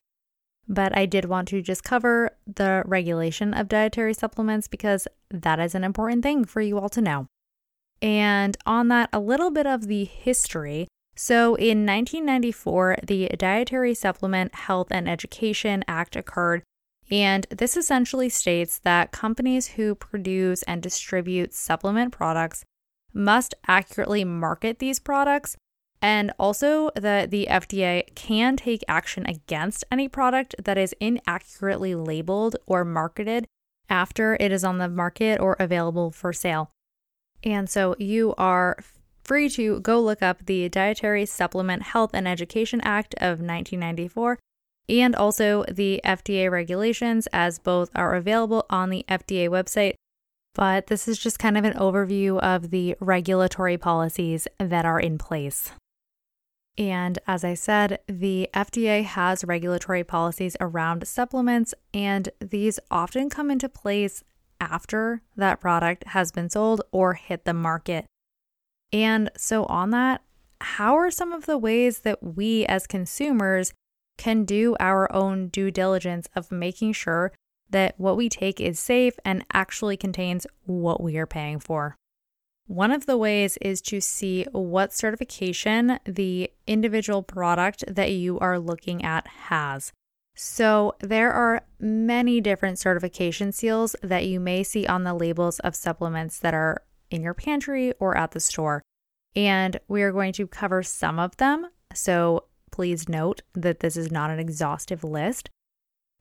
But 0.66 0.96
I 0.96 1.06
did 1.06 1.26
want 1.26 1.46
to 1.48 1.62
just 1.62 1.84
cover 1.84 2.36
the 2.52 2.82
regulation 2.84 3.54
of 3.54 3.68
dietary 3.68 4.14
supplements 4.14 4.66
because 4.66 5.06
that 5.30 5.60
is 5.60 5.76
an 5.76 5.84
important 5.84 6.24
thing 6.24 6.44
for 6.44 6.60
you 6.60 6.78
all 6.78 6.88
to 6.88 7.00
know. 7.00 7.26
And 8.02 8.56
on 8.66 8.88
that, 8.88 9.08
a 9.12 9.20
little 9.20 9.52
bit 9.52 9.66
of 9.66 9.86
the 9.86 10.04
history. 10.04 10.88
So, 11.14 11.54
in 11.54 11.86
1994, 11.86 12.98
the 13.06 13.28
Dietary 13.38 13.94
Supplement 13.94 14.54
Health 14.54 14.88
and 14.90 15.08
Education 15.08 15.84
Act 15.86 16.16
occurred, 16.16 16.62
and 17.10 17.46
this 17.50 17.76
essentially 17.76 18.28
states 18.28 18.80
that 18.80 19.12
companies 19.12 19.68
who 19.68 19.94
produce 19.94 20.62
and 20.64 20.82
distribute 20.82 21.54
supplement 21.54 22.12
products 22.12 22.64
must 23.12 23.54
accurately 23.68 24.24
market 24.24 24.78
these 24.78 24.98
products, 24.98 25.56
and 26.00 26.32
also 26.38 26.90
that 26.96 27.30
the 27.30 27.46
FDA 27.48 28.12
can 28.16 28.56
take 28.56 28.82
action 28.88 29.24
against 29.26 29.84
any 29.92 30.08
product 30.08 30.54
that 30.64 30.78
is 30.78 30.94
inaccurately 30.98 31.94
labeled 31.94 32.56
or 32.66 32.84
marketed 32.84 33.46
after 33.88 34.36
it 34.40 34.50
is 34.50 34.64
on 34.64 34.78
the 34.78 34.88
market 34.88 35.38
or 35.38 35.56
available 35.60 36.10
for 36.10 36.32
sale. 36.32 36.70
And 37.44 37.68
so 37.68 37.96
you 37.98 38.34
are 38.38 38.78
free 39.24 39.48
to 39.50 39.80
go 39.80 40.00
look 40.00 40.22
up 40.22 40.46
the 40.46 40.68
Dietary 40.68 41.26
Supplement 41.26 41.82
Health 41.82 42.10
and 42.12 42.26
Education 42.26 42.80
Act 42.82 43.14
of 43.14 43.40
1994 43.40 44.38
and 44.88 45.14
also 45.14 45.64
the 45.70 46.00
FDA 46.04 46.50
regulations, 46.50 47.28
as 47.32 47.58
both 47.58 47.90
are 47.94 48.14
available 48.14 48.66
on 48.68 48.90
the 48.90 49.04
FDA 49.08 49.48
website. 49.48 49.94
But 50.54 50.88
this 50.88 51.08
is 51.08 51.18
just 51.18 51.38
kind 51.38 51.56
of 51.56 51.64
an 51.64 51.74
overview 51.74 52.38
of 52.40 52.70
the 52.70 52.96
regulatory 53.00 53.78
policies 53.78 54.46
that 54.58 54.84
are 54.84 55.00
in 55.00 55.18
place. 55.18 55.72
And 56.76 57.18
as 57.26 57.44
I 57.44 57.54
said, 57.54 58.00
the 58.06 58.48
FDA 58.54 59.04
has 59.04 59.44
regulatory 59.44 60.04
policies 60.04 60.56
around 60.60 61.06
supplements, 61.06 61.74
and 61.94 62.28
these 62.40 62.78
often 62.90 63.30
come 63.30 63.50
into 63.50 63.68
place 63.68 64.22
after 64.62 65.22
that 65.36 65.60
product 65.60 66.04
has 66.08 66.30
been 66.30 66.48
sold 66.48 66.80
or 66.92 67.14
hit 67.14 67.44
the 67.44 67.52
market. 67.52 68.06
And 68.92 69.30
so, 69.36 69.64
on 69.64 69.90
that, 69.90 70.22
how 70.60 70.96
are 70.96 71.10
some 71.10 71.32
of 71.32 71.46
the 71.46 71.58
ways 71.58 72.00
that 72.00 72.22
we 72.22 72.64
as 72.66 72.86
consumers 72.86 73.74
can 74.16 74.44
do 74.44 74.76
our 74.78 75.12
own 75.12 75.48
due 75.48 75.70
diligence 75.70 76.28
of 76.36 76.52
making 76.52 76.92
sure 76.92 77.32
that 77.70 77.98
what 77.98 78.16
we 78.16 78.28
take 78.28 78.60
is 78.60 78.78
safe 78.78 79.14
and 79.24 79.44
actually 79.52 79.96
contains 79.96 80.46
what 80.64 81.02
we 81.02 81.16
are 81.16 81.26
paying 81.26 81.58
for? 81.58 81.96
One 82.66 82.92
of 82.92 83.06
the 83.06 83.16
ways 83.16 83.58
is 83.60 83.80
to 83.82 84.00
see 84.00 84.46
what 84.52 84.92
certification 84.92 85.98
the 86.04 86.52
individual 86.66 87.22
product 87.22 87.82
that 87.88 88.12
you 88.12 88.38
are 88.38 88.58
looking 88.58 89.04
at 89.04 89.26
has. 89.26 89.92
So, 90.34 90.94
there 91.00 91.32
are 91.32 91.62
many 91.78 92.40
different 92.40 92.78
certification 92.78 93.52
seals 93.52 93.94
that 94.02 94.26
you 94.26 94.40
may 94.40 94.62
see 94.62 94.86
on 94.86 95.04
the 95.04 95.14
labels 95.14 95.58
of 95.60 95.76
supplements 95.76 96.38
that 96.38 96.54
are 96.54 96.82
in 97.10 97.22
your 97.22 97.34
pantry 97.34 97.92
or 98.00 98.16
at 98.16 98.32
the 98.32 98.40
store. 98.40 98.82
And 99.36 99.78
we 99.88 100.02
are 100.02 100.12
going 100.12 100.32
to 100.34 100.46
cover 100.46 100.82
some 100.82 101.18
of 101.18 101.36
them. 101.36 101.66
So 101.94 102.44
please 102.70 103.08
note 103.08 103.42
that 103.54 103.80
this 103.80 103.96
is 103.96 104.10
not 104.10 104.30
an 104.30 104.38
exhaustive 104.38 105.04
list. 105.04 105.50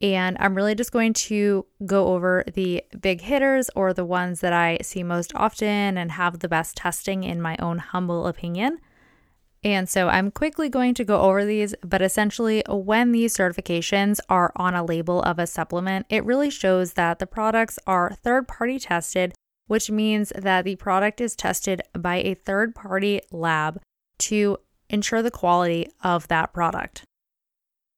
And 0.02 0.36
I'm 0.40 0.56
really 0.56 0.76
just 0.76 0.92
going 0.92 1.14
to 1.14 1.66
go 1.86 2.08
over 2.08 2.44
the 2.54 2.84
big 3.00 3.22
hitters 3.22 3.70
or 3.76 3.94
the 3.94 4.06
ones 4.06 4.42
that 4.42 4.54
I 4.54 4.80
see 4.82 5.04
most 5.04 5.32
often 5.36 5.98
and 5.98 6.12
have 6.14 6.40
the 6.40 6.50
best 6.50 6.76
testing, 6.76 7.24
in 7.24 7.42
my 7.42 7.56
own 7.60 7.78
humble 7.78 8.26
opinion. 8.26 8.80
And 9.64 9.88
so 9.88 10.08
I'm 10.08 10.32
quickly 10.32 10.70
going 10.70 10.96
to 10.96 11.04
go 11.04 11.22
over 11.22 11.46
these, 11.46 11.76
but 11.84 12.02
essentially, 12.02 12.64
when 12.68 13.12
these 13.12 13.38
certifications 13.38 14.20
are 14.28 14.52
on 14.56 14.74
a 14.74 14.84
label 14.84 15.22
of 15.22 15.38
a 15.38 15.46
supplement, 15.46 16.08
it 16.10 16.26
really 16.26 16.50
shows 16.50 16.94
that 16.94 17.20
the 17.20 17.28
products 17.28 17.78
are 17.86 18.18
third 18.24 18.48
party 18.48 18.80
tested 18.80 19.34
which 19.72 19.90
means 19.90 20.34
that 20.36 20.66
the 20.66 20.76
product 20.76 21.22
is 21.22 21.34
tested 21.34 21.82
by 21.98 22.18
a 22.18 22.34
third 22.34 22.76
party 22.76 23.22
lab 23.32 23.80
to 24.18 24.58
ensure 24.90 25.22
the 25.22 25.32
quality 25.32 25.88
of 26.04 26.28
that 26.28 26.52
product. 26.52 27.06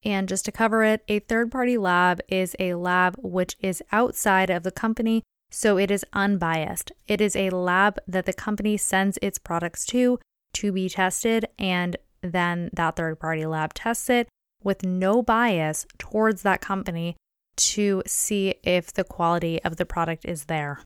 And 0.04 0.30
just 0.30 0.46
to 0.46 0.52
cover 0.52 0.84
it, 0.84 1.04
a 1.08 1.18
third 1.18 1.52
party 1.52 1.80
lab 1.80 2.22
is 2.28 2.56
a 2.60 2.76
lab 2.76 3.16
which 3.18 3.56
is 3.60 3.82
outside 3.92 4.52
of 4.52 4.62
the 4.62 4.70
company, 4.70 5.24
so 5.50 5.80
it 5.80 5.90
is 5.90 6.06
unbiased. 6.14 6.92
It 7.08 7.20
is 7.20 7.36
a 7.36 7.50
lab 7.50 7.98
that 8.08 8.28
the 8.28 8.34
company 8.34 8.78
sends 8.78 9.18
its 9.24 9.40
products 9.40 9.84
to 9.88 10.20
to 10.54 10.72
be 10.72 10.90
tested, 10.90 11.48
and 11.58 11.98
then 12.22 12.70
that 12.74 12.96
third 12.96 13.20
party 13.20 13.46
lab 13.46 13.74
tests 13.74 14.10
it 14.10 14.28
with 14.64 14.84
no 14.84 15.22
bias 15.22 15.86
towards 15.98 16.42
that 16.44 16.62
company 16.62 17.16
to 17.56 18.02
see 18.08 18.56
if 18.64 18.94
the 18.94 19.04
quality 19.04 19.62
of 19.64 19.76
the 19.76 19.86
product 19.86 20.26
is 20.26 20.46
there. 20.46 20.80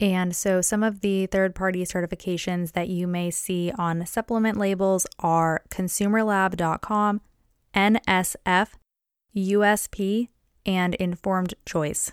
And 0.00 0.34
so, 0.34 0.60
some 0.60 0.84
of 0.84 1.00
the 1.00 1.26
third 1.26 1.56
party 1.56 1.84
certifications 1.84 2.72
that 2.72 2.88
you 2.88 3.08
may 3.08 3.30
see 3.30 3.72
on 3.76 4.06
supplement 4.06 4.56
labels 4.56 5.06
are 5.18 5.62
consumerlab.com, 5.70 7.20
NSF, 7.74 8.68
USP, 9.36 10.28
and 10.64 10.94
Informed 10.94 11.54
Choice. 11.66 12.12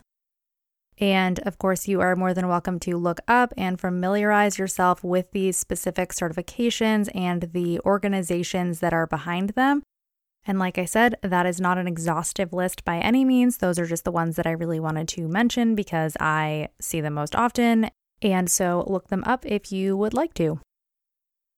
And 0.97 1.39
of 1.39 1.57
course, 1.57 1.87
you 1.87 2.01
are 2.01 2.15
more 2.15 2.33
than 2.33 2.47
welcome 2.47 2.79
to 2.81 2.97
look 2.97 3.19
up 3.27 3.53
and 3.57 3.79
familiarize 3.79 4.57
yourself 4.57 5.03
with 5.03 5.31
these 5.31 5.57
specific 5.57 6.11
certifications 6.11 7.09
and 7.13 7.49
the 7.53 7.79
organizations 7.81 8.79
that 8.79 8.93
are 8.93 9.07
behind 9.07 9.51
them 9.51 9.83
and 10.45 10.59
like 10.59 10.77
I 10.77 10.85
said, 10.85 11.15
that 11.23 11.45
is 11.45 11.59
not 11.59 11.77
an 11.77 11.87
exhaustive 11.87 12.53
list 12.53 12.85
by 12.85 12.99
any 12.99 13.25
means. 13.25 13.57
Those 13.57 13.79
are 13.79 13.87
just 13.87 14.03
the 14.03 14.11
ones 14.11 14.35
that 14.35 14.45
I 14.45 14.51
really 14.51 14.79
wanted 14.79 15.07
to 15.09 15.27
mention 15.27 15.73
because 15.73 16.15
I 16.19 16.69
see 16.79 17.01
them 17.01 17.15
most 17.15 17.35
often. 17.35 17.89
And 18.21 18.49
so 18.49 18.83
look 18.87 19.07
them 19.07 19.23
up 19.25 19.45
if 19.45 19.71
you 19.71 19.97
would 19.97 20.13
like 20.13 20.33
to. 20.35 20.59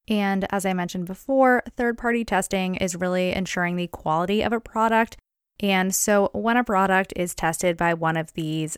And 0.07 0.47
as 0.51 0.65
I 0.65 0.71
mentioned 0.71 1.05
before, 1.05 1.63
third 1.75 1.97
party 1.97 2.23
testing 2.23 2.75
is 2.75 2.95
really 2.95 3.33
ensuring 3.33 3.75
the 3.75 3.87
quality 3.87 4.41
of 4.41 4.53
a 4.53 4.61
product. 4.61 5.17
And 5.59 5.93
so 5.93 6.29
when 6.33 6.55
a 6.55 6.63
product 6.63 7.11
is 7.17 7.35
tested 7.35 7.75
by 7.75 7.93
one 7.93 8.15
of 8.15 8.33
these 8.33 8.77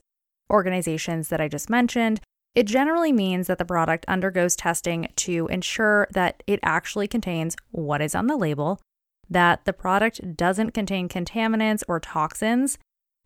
organizations 0.50 1.30
that 1.30 1.42
I 1.42 1.48
just 1.48 1.70
mentioned, 1.70 2.22
it 2.56 2.64
generally 2.64 3.12
means 3.12 3.48
that 3.48 3.58
the 3.58 3.66
product 3.66 4.06
undergoes 4.08 4.56
testing 4.56 5.08
to 5.18 5.48
ensure 5.48 6.08
that 6.12 6.42
it 6.48 6.60
actually 6.64 7.08
contains 7.08 7.56
what 7.72 8.02
is 8.02 8.16
on 8.16 8.28
the 8.28 8.38
label 8.38 8.80
that 9.30 9.66
the 9.66 9.74
product 9.74 10.36
doesn't 10.36 10.72
contain 10.72 11.08
contaminants 11.08 11.84
or 11.88 12.00
toxins, 12.00 12.78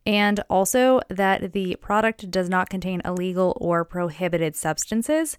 and 0.05 0.41
also 0.49 0.99
that 1.09 1.53
the 1.53 1.77
product 1.77 2.29
does 2.29 2.49
not 2.49 2.69
contain 2.69 3.01
illegal 3.05 3.57
or 3.61 3.85
prohibited 3.85 4.55
substances. 4.55 5.37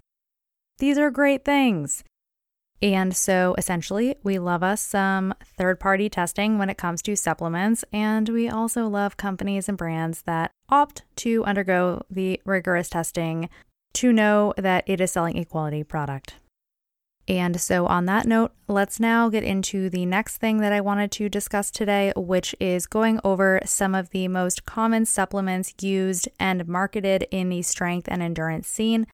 These 0.78 0.96
are 0.96 1.10
great 1.10 1.44
things. 1.44 2.02
And 2.82 3.16
so 3.16 3.54
essentially, 3.56 4.16
we 4.22 4.38
love 4.38 4.62
us 4.62 4.80
some 4.80 5.34
third 5.56 5.80
party 5.80 6.08
testing 6.08 6.58
when 6.58 6.68
it 6.68 6.76
comes 6.76 7.00
to 7.02 7.16
supplements, 7.16 7.84
and 7.92 8.28
we 8.28 8.48
also 8.48 8.88
love 8.88 9.16
companies 9.16 9.68
and 9.68 9.78
brands 9.78 10.22
that 10.22 10.50
opt 10.68 11.02
to 11.16 11.44
undergo 11.44 12.02
the 12.10 12.40
rigorous 12.44 12.90
testing 12.90 13.48
to 13.94 14.12
know 14.12 14.52
that 14.56 14.84
it 14.86 15.00
is 15.00 15.12
selling 15.12 15.38
a 15.38 15.44
quality 15.44 15.82
product. 15.82 16.34
And 17.26 17.58
so, 17.58 17.86
on 17.86 18.04
that 18.04 18.26
note, 18.26 18.52
let's 18.68 19.00
now 19.00 19.30
get 19.30 19.44
into 19.44 19.88
the 19.88 20.04
next 20.04 20.36
thing 20.36 20.58
that 20.58 20.74
I 20.74 20.82
wanted 20.82 21.10
to 21.12 21.30
discuss 21.30 21.70
today, 21.70 22.12
which 22.16 22.54
is 22.60 22.86
going 22.86 23.18
over 23.24 23.60
some 23.64 23.94
of 23.94 24.10
the 24.10 24.28
most 24.28 24.66
common 24.66 25.06
supplements 25.06 25.72
used 25.80 26.28
and 26.38 26.68
marketed 26.68 27.26
in 27.30 27.48
the 27.48 27.62
strength 27.62 28.08
and 28.10 28.20
endurance 28.20 28.68
scene. 28.68 29.06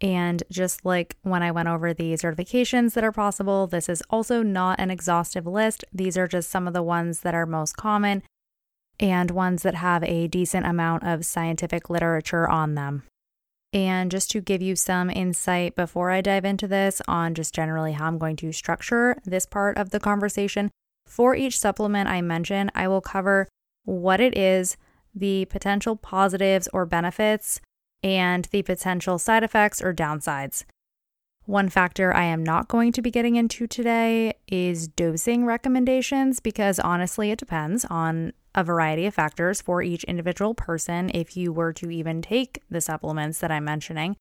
And 0.00 0.42
just 0.50 0.84
like 0.84 1.16
when 1.22 1.42
I 1.42 1.50
went 1.50 1.68
over 1.68 1.92
the 1.92 2.12
certifications 2.14 2.94
that 2.94 3.04
are 3.04 3.12
possible, 3.12 3.66
this 3.66 3.88
is 3.88 4.02
also 4.10 4.42
not 4.42 4.78
an 4.78 4.90
exhaustive 4.90 5.46
list. 5.46 5.84
These 5.92 6.16
are 6.16 6.28
just 6.28 6.50
some 6.50 6.68
of 6.68 6.74
the 6.74 6.82
ones 6.82 7.20
that 7.20 7.34
are 7.34 7.46
most 7.46 7.76
common 7.76 8.22
and 9.00 9.30
ones 9.30 9.62
that 9.62 9.76
have 9.76 10.04
a 10.04 10.28
decent 10.28 10.66
amount 10.66 11.04
of 11.04 11.24
scientific 11.24 11.90
literature 11.90 12.48
on 12.48 12.74
them. 12.74 13.04
And 13.72 14.10
just 14.10 14.30
to 14.30 14.40
give 14.40 14.62
you 14.62 14.76
some 14.76 15.10
insight 15.10 15.76
before 15.76 16.10
I 16.10 16.20
dive 16.20 16.44
into 16.44 16.66
this 16.66 17.02
on 17.06 17.34
just 17.34 17.54
generally 17.54 17.92
how 17.92 18.06
I'm 18.06 18.18
going 18.18 18.36
to 18.36 18.52
structure 18.52 19.16
this 19.24 19.46
part 19.46 19.76
of 19.76 19.90
the 19.90 20.00
conversation, 20.00 20.70
for 21.06 21.34
each 21.34 21.58
supplement 21.58 22.08
I 22.08 22.22
mention, 22.22 22.70
I 22.74 22.88
will 22.88 23.00
cover 23.00 23.48
what 23.84 24.20
it 24.20 24.36
is, 24.36 24.76
the 25.14 25.44
potential 25.46 25.96
positives 25.96 26.68
or 26.72 26.86
benefits, 26.86 27.60
and 28.02 28.46
the 28.46 28.62
potential 28.62 29.18
side 29.18 29.42
effects 29.42 29.82
or 29.82 29.92
downsides. 29.92 30.64
One 31.44 31.70
factor 31.70 32.14
I 32.14 32.24
am 32.24 32.44
not 32.44 32.68
going 32.68 32.92
to 32.92 33.00
be 33.00 33.10
getting 33.10 33.36
into 33.36 33.66
today 33.66 34.34
is 34.46 34.86
dosing 34.86 35.46
recommendations 35.46 36.40
because 36.40 36.78
honestly, 36.78 37.30
it 37.30 37.38
depends 37.38 37.86
on 37.86 38.34
a 38.54 38.62
variety 38.62 39.06
of 39.06 39.14
factors 39.14 39.62
for 39.62 39.82
each 39.82 40.04
individual 40.04 40.54
person 40.54 41.10
if 41.14 41.36
you 41.36 41.52
were 41.52 41.72
to 41.72 41.90
even 41.90 42.20
take 42.20 42.62
the 42.70 42.82
supplements 42.82 43.38
that 43.38 43.50
I'm 43.50 43.64
mentioning. 43.64 44.16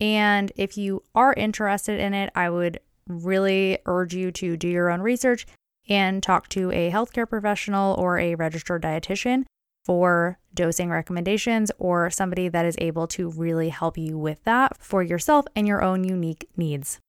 And 0.00 0.50
if 0.56 0.76
you 0.76 1.04
are 1.14 1.32
interested 1.34 2.00
in 2.00 2.12
it, 2.14 2.30
I 2.34 2.50
would 2.50 2.80
really 3.06 3.78
urge 3.86 4.14
you 4.14 4.32
to 4.32 4.56
do 4.56 4.68
your 4.68 4.90
own 4.90 5.00
research 5.00 5.46
and 5.88 6.22
talk 6.22 6.48
to 6.48 6.70
a 6.72 6.90
healthcare 6.90 7.28
professional 7.28 7.94
or 7.98 8.18
a 8.18 8.34
registered 8.34 8.82
dietitian 8.82 9.44
for 9.88 10.38
dosing 10.52 10.90
recommendations 10.90 11.72
or 11.78 12.10
somebody 12.10 12.46
that 12.50 12.66
is 12.66 12.76
able 12.78 13.06
to 13.06 13.30
really 13.30 13.70
help 13.70 13.96
you 13.96 14.18
with 14.18 14.44
that 14.44 14.76
for 14.78 15.02
yourself 15.02 15.46
and 15.56 15.66
your 15.66 15.82
own 15.82 16.04
unique 16.04 16.46
needs. 16.58 17.00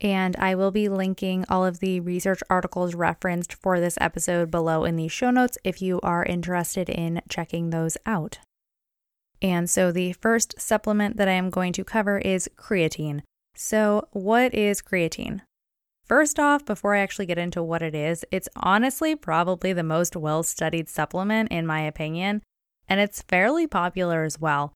And 0.00 0.36
I 0.36 0.54
will 0.54 0.70
be 0.70 0.88
linking 0.88 1.44
all 1.48 1.66
of 1.66 1.80
the 1.80 1.98
research 1.98 2.40
articles 2.48 2.94
referenced 2.94 3.54
for 3.54 3.80
this 3.80 3.98
episode 4.00 4.52
below 4.52 4.84
in 4.84 4.94
the 4.94 5.08
show 5.08 5.32
notes 5.32 5.58
if 5.64 5.82
you 5.82 6.00
are 6.02 6.24
interested 6.24 6.88
in 6.88 7.22
checking 7.28 7.70
those 7.70 7.96
out. 8.06 8.38
And 9.40 9.68
so, 9.68 9.90
the 9.90 10.12
first 10.12 10.60
supplement 10.60 11.16
that 11.16 11.28
I 11.28 11.32
am 11.32 11.50
going 11.50 11.72
to 11.72 11.82
cover 11.82 12.18
is 12.18 12.48
creatine. 12.56 13.22
So, 13.56 14.06
what 14.12 14.54
is 14.54 14.80
creatine? 14.80 15.40
First 16.12 16.38
off, 16.38 16.66
before 16.66 16.94
I 16.94 17.00
actually 17.00 17.24
get 17.24 17.38
into 17.38 17.62
what 17.62 17.80
it 17.80 17.94
is, 17.94 18.22
it's 18.30 18.48
honestly 18.54 19.16
probably 19.16 19.72
the 19.72 19.82
most 19.82 20.14
well 20.14 20.42
studied 20.42 20.90
supplement, 20.90 21.50
in 21.50 21.66
my 21.66 21.80
opinion, 21.80 22.42
and 22.86 23.00
it's 23.00 23.22
fairly 23.22 23.66
popular 23.66 24.22
as 24.22 24.38
well. 24.38 24.74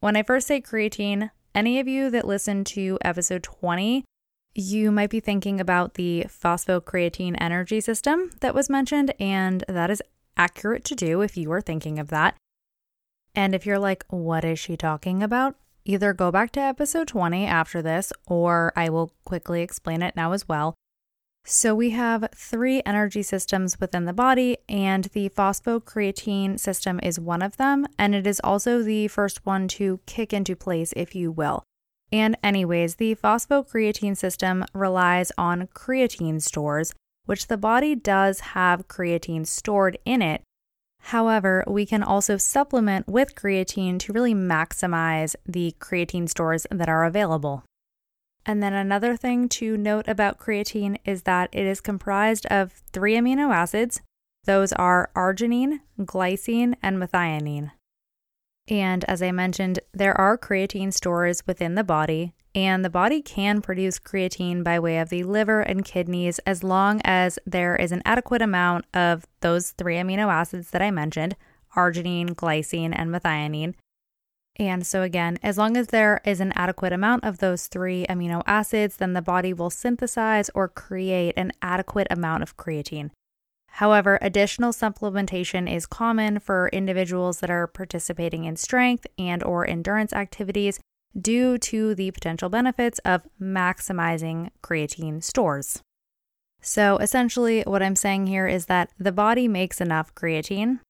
When 0.00 0.16
I 0.16 0.22
first 0.22 0.46
say 0.46 0.62
creatine, 0.62 1.30
any 1.54 1.78
of 1.78 1.86
you 1.86 2.08
that 2.08 2.26
listened 2.26 2.64
to 2.68 2.96
episode 3.02 3.42
20, 3.42 4.06
you 4.54 4.90
might 4.90 5.10
be 5.10 5.20
thinking 5.20 5.60
about 5.60 5.92
the 5.92 6.24
phosphocreatine 6.26 7.36
energy 7.38 7.82
system 7.82 8.30
that 8.40 8.54
was 8.54 8.70
mentioned, 8.70 9.12
and 9.20 9.62
that 9.68 9.90
is 9.90 10.02
accurate 10.38 10.84
to 10.86 10.94
do 10.94 11.20
if 11.20 11.36
you 11.36 11.52
are 11.52 11.60
thinking 11.60 11.98
of 11.98 12.08
that. 12.08 12.34
And 13.34 13.54
if 13.54 13.66
you're 13.66 13.78
like, 13.78 14.06
what 14.08 14.42
is 14.42 14.58
she 14.58 14.74
talking 14.74 15.22
about? 15.22 15.56
Either 15.88 16.12
go 16.12 16.32
back 16.32 16.50
to 16.50 16.58
episode 16.58 17.06
20 17.06 17.46
after 17.46 17.80
this, 17.80 18.12
or 18.26 18.72
I 18.74 18.88
will 18.88 19.12
quickly 19.24 19.62
explain 19.62 20.02
it 20.02 20.16
now 20.16 20.32
as 20.32 20.48
well. 20.48 20.74
So, 21.44 21.76
we 21.76 21.90
have 21.90 22.28
three 22.34 22.82
energy 22.84 23.22
systems 23.22 23.78
within 23.78 24.04
the 24.04 24.12
body, 24.12 24.58
and 24.68 25.04
the 25.04 25.28
phosphocreatine 25.28 26.58
system 26.58 26.98
is 27.04 27.20
one 27.20 27.40
of 27.40 27.56
them, 27.56 27.86
and 27.96 28.16
it 28.16 28.26
is 28.26 28.40
also 28.42 28.82
the 28.82 29.06
first 29.06 29.46
one 29.46 29.68
to 29.68 30.00
kick 30.06 30.32
into 30.32 30.56
place, 30.56 30.92
if 30.96 31.14
you 31.14 31.30
will. 31.30 31.62
And, 32.10 32.36
anyways, 32.42 32.96
the 32.96 33.14
phosphocreatine 33.14 34.16
system 34.16 34.64
relies 34.74 35.30
on 35.38 35.68
creatine 35.68 36.42
stores, 36.42 36.92
which 37.26 37.46
the 37.46 37.56
body 37.56 37.94
does 37.94 38.40
have 38.40 38.88
creatine 38.88 39.46
stored 39.46 39.98
in 40.04 40.22
it, 40.22 40.42
However, 41.10 41.62
we 41.68 41.86
can 41.86 42.02
also 42.02 42.36
supplement 42.36 43.06
with 43.06 43.36
creatine 43.36 44.00
to 44.00 44.12
really 44.12 44.34
maximize 44.34 45.36
the 45.46 45.72
creatine 45.78 46.28
stores 46.28 46.66
that 46.68 46.88
are 46.88 47.04
available. 47.04 47.62
And 48.44 48.60
then 48.60 48.72
another 48.72 49.16
thing 49.16 49.48
to 49.50 49.76
note 49.76 50.08
about 50.08 50.40
creatine 50.40 50.98
is 51.04 51.22
that 51.22 51.48
it 51.52 51.64
is 51.64 51.80
comprised 51.80 52.44
of 52.46 52.72
three 52.92 53.14
amino 53.14 53.54
acids. 53.54 54.00
Those 54.46 54.72
are 54.72 55.10
arginine, 55.14 55.78
glycine, 56.00 56.74
and 56.82 56.96
methionine. 57.00 57.70
And 58.66 59.04
as 59.04 59.22
I 59.22 59.30
mentioned, 59.30 59.78
there 59.94 60.20
are 60.20 60.36
creatine 60.36 60.92
stores 60.92 61.46
within 61.46 61.76
the 61.76 61.84
body, 61.84 62.32
and 62.56 62.82
the 62.82 62.90
body 62.90 63.20
can 63.20 63.60
produce 63.60 63.98
creatine 63.98 64.64
by 64.64 64.80
way 64.80 64.98
of 64.98 65.10
the 65.10 65.22
liver 65.22 65.60
and 65.60 65.84
kidneys 65.84 66.38
as 66.40 66.64
long 66.64 67.02
as 67.04 67.38
there 67.44 67.76
is 67.76 67.92
an 67.92 68.00
adequate 68.06 68.40
amount 68.40 68.86
of 68.94 69.26
those 69.40 69.72
three 69.72 69.96
amino 69.96 70.32
acids 70.32 70.70
that 70.70 70.80
I 70.80 70.90
mentioned 70.90 71.36
arginine, 71.76 72.30
glycine, 72.30 72.94
and 72.96 73.10
methionine. 73.10 73.74
And 74.58 74.86
so, 74.86 75.02
again, 75.02 75.38
as 75.42 75.58
long 75.58 75.76
as 75.76 75.88
there 75.88 76.22
is 76.24 76.40
an 76.40 76.52
adequate 76.56 76.94
amount 76.94 77.24
of 77.24 77.36
those 77.36 77.66
three 77.66 78.06
amino 78.08 78.42
acids, 78.46 78.96
then 78.96 79.12
the 79.12 79.20
body 79.20 79.52
will 79.52 79.68
synthesize 79.68 80.48
or 80.54 80.66
create 80.66 81.34
an 81.36 81.52
adequate 81.60 82.06
amount 82.08 82.42
of 82.42 82.56
creatine. 82.56 83.10
However, 83.72 84.18
additional 84.22 84.72
supplementation 84.72 85.70
is 85.70 85.84
common 85.84 86.38
for 86.38 86.70
individuals 86.72 87.40
that 87.40 87.50
are 87.50 87.66
participating 87.66 88.44
in 88.44 88.56
strength 88.56 89.06
and 89.18 89.44
or 89.44 89.68
endurance 89.68 90.14
activities 90.14 90.80
due 91.18 91.58
to 91.58 91.94
the 91.94 92.10
potential 92.10 92.48
benefits 92.48 92.98
of 93.00 93.22
maximizing 93.40 94.50
creatine 94.62 95.22
stores. 95.22 95.82
So, 96.60 96.96
essentially, 96.98 97.62
what 97.62 97.82
I'm 97.82 97.96
saying 97.96 98.26
here 98.26 98.46
is 98.46 98.66
that 98.66 98.90
the 98.98 99.12
body 99.12 99.46
makes 99.46 99.80
enough 99.80 100.14
creatine. 100.14 100.80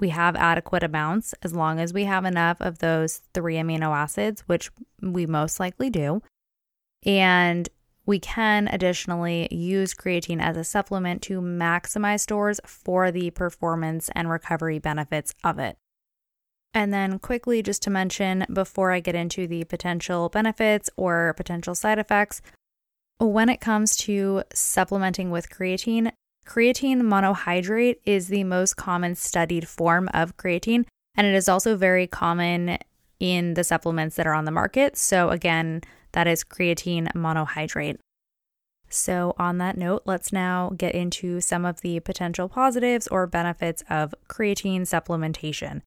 We 0.00 0.08
have 0.08 0.34
adequate 0.34 0.82
amounts 0.82 1.34
as 1.42 1.54
long 1.54 1.78
as 1.78 1.92
we 1.92 2.04
have 2.04 2.24
enough 2.24 2.60
of 2.60 2.78
those 2.78 3.20
three 3.32 3.56
amino 3.56 3.94
acids, 3.94 4.42
which 4.46 4.70
we 5.00 5.26
most 5.26 5.60
likely 5.60 5.88
do. 5.88 6.20
And 7.06 7.68
we 8.06 8.18
can 8.18 8.68
additionally 8.68 9.48
use 9.50 9.94
creatine 9.94 10.42
as 10.42 10.56
a 10.56 10.64
supplement 10.64 11.22
to 11.22 11.40
maximize 11.40 12.20
stores 12.20 12.60
for 12.66 13.10
the 13.10 13.30
performance 13.30 14.10
and 14.14 14.28
recovery 14.28 14.78
benefits 14.78 15.32
of 15.42 15.58
it. 15.58 15.76
And 16.74 16.92
then, 16.92 17.20
quickly, 17.20 17.62
just 17.62 17.82
to 17.84 17.90
mention 17.90 18.44
before 18.52 18.90
I 18.90 18.98
get 18.98 19.14
into 19.14 19.46
the 19.46 19.62
potential 19.64 20.28
benefits 20.28 20.90
or 20.96 21.32
potential 21.36 21.76
side 21.76 22.00
effects, 22.00 22.42
when 23.18 23.48
it 23.48 23.60
comes 23.60 23.96
to 23.98 24.42
supplementing 24.52 25.30
with 25.30 25.48
creatine, 25.48 26.10
creatine 26.44 27.02
monohydrate 27.02 27.98
is 28.04 28.26
the 28.26 28.42
most 28.42 28.74
common 28.74 29.14
studied 29.14 29.68
form 29.68 30.08
of 30.12 30.36
creatine, 30.36 30.84
and 31.16 31.26
it 31.28 31.34
is 31.34 31.48
also 31.48 31.76
very 31.76 32.08
common 32.08 32.78
in 33.20 33.54
the 33.54 33.62
supplements 33.62 34.16
that 34.16 34.26
are 34.26 34.34
on 34.34 34.44
the 34.44 34.50
market. 34.50 34.96
So, 34.96 35.30
again, 35.30 35.80
that 36.10 36.26
is 36.26 36.42
creatine 36.42 37.12
monohydrate. 37.12 37.98
So, 38.88 39.34
on 39.38 39.58
that 39.58 39.78
note, 39.78 40.02
let's 40.06 40.32
now 40.32 40.72
get 40.76 40.94
into 40.94 41.40
some 41.40 41.64
of 41.64 41.82
the 41.82 42.00
potential 42.00 42.48
positives 42.48 43.06
or 43.08 43.28
benefits 43.28 43.84
of 43.88 44.12
creatine 44.28 44.82
supplementation. 44.82 45.82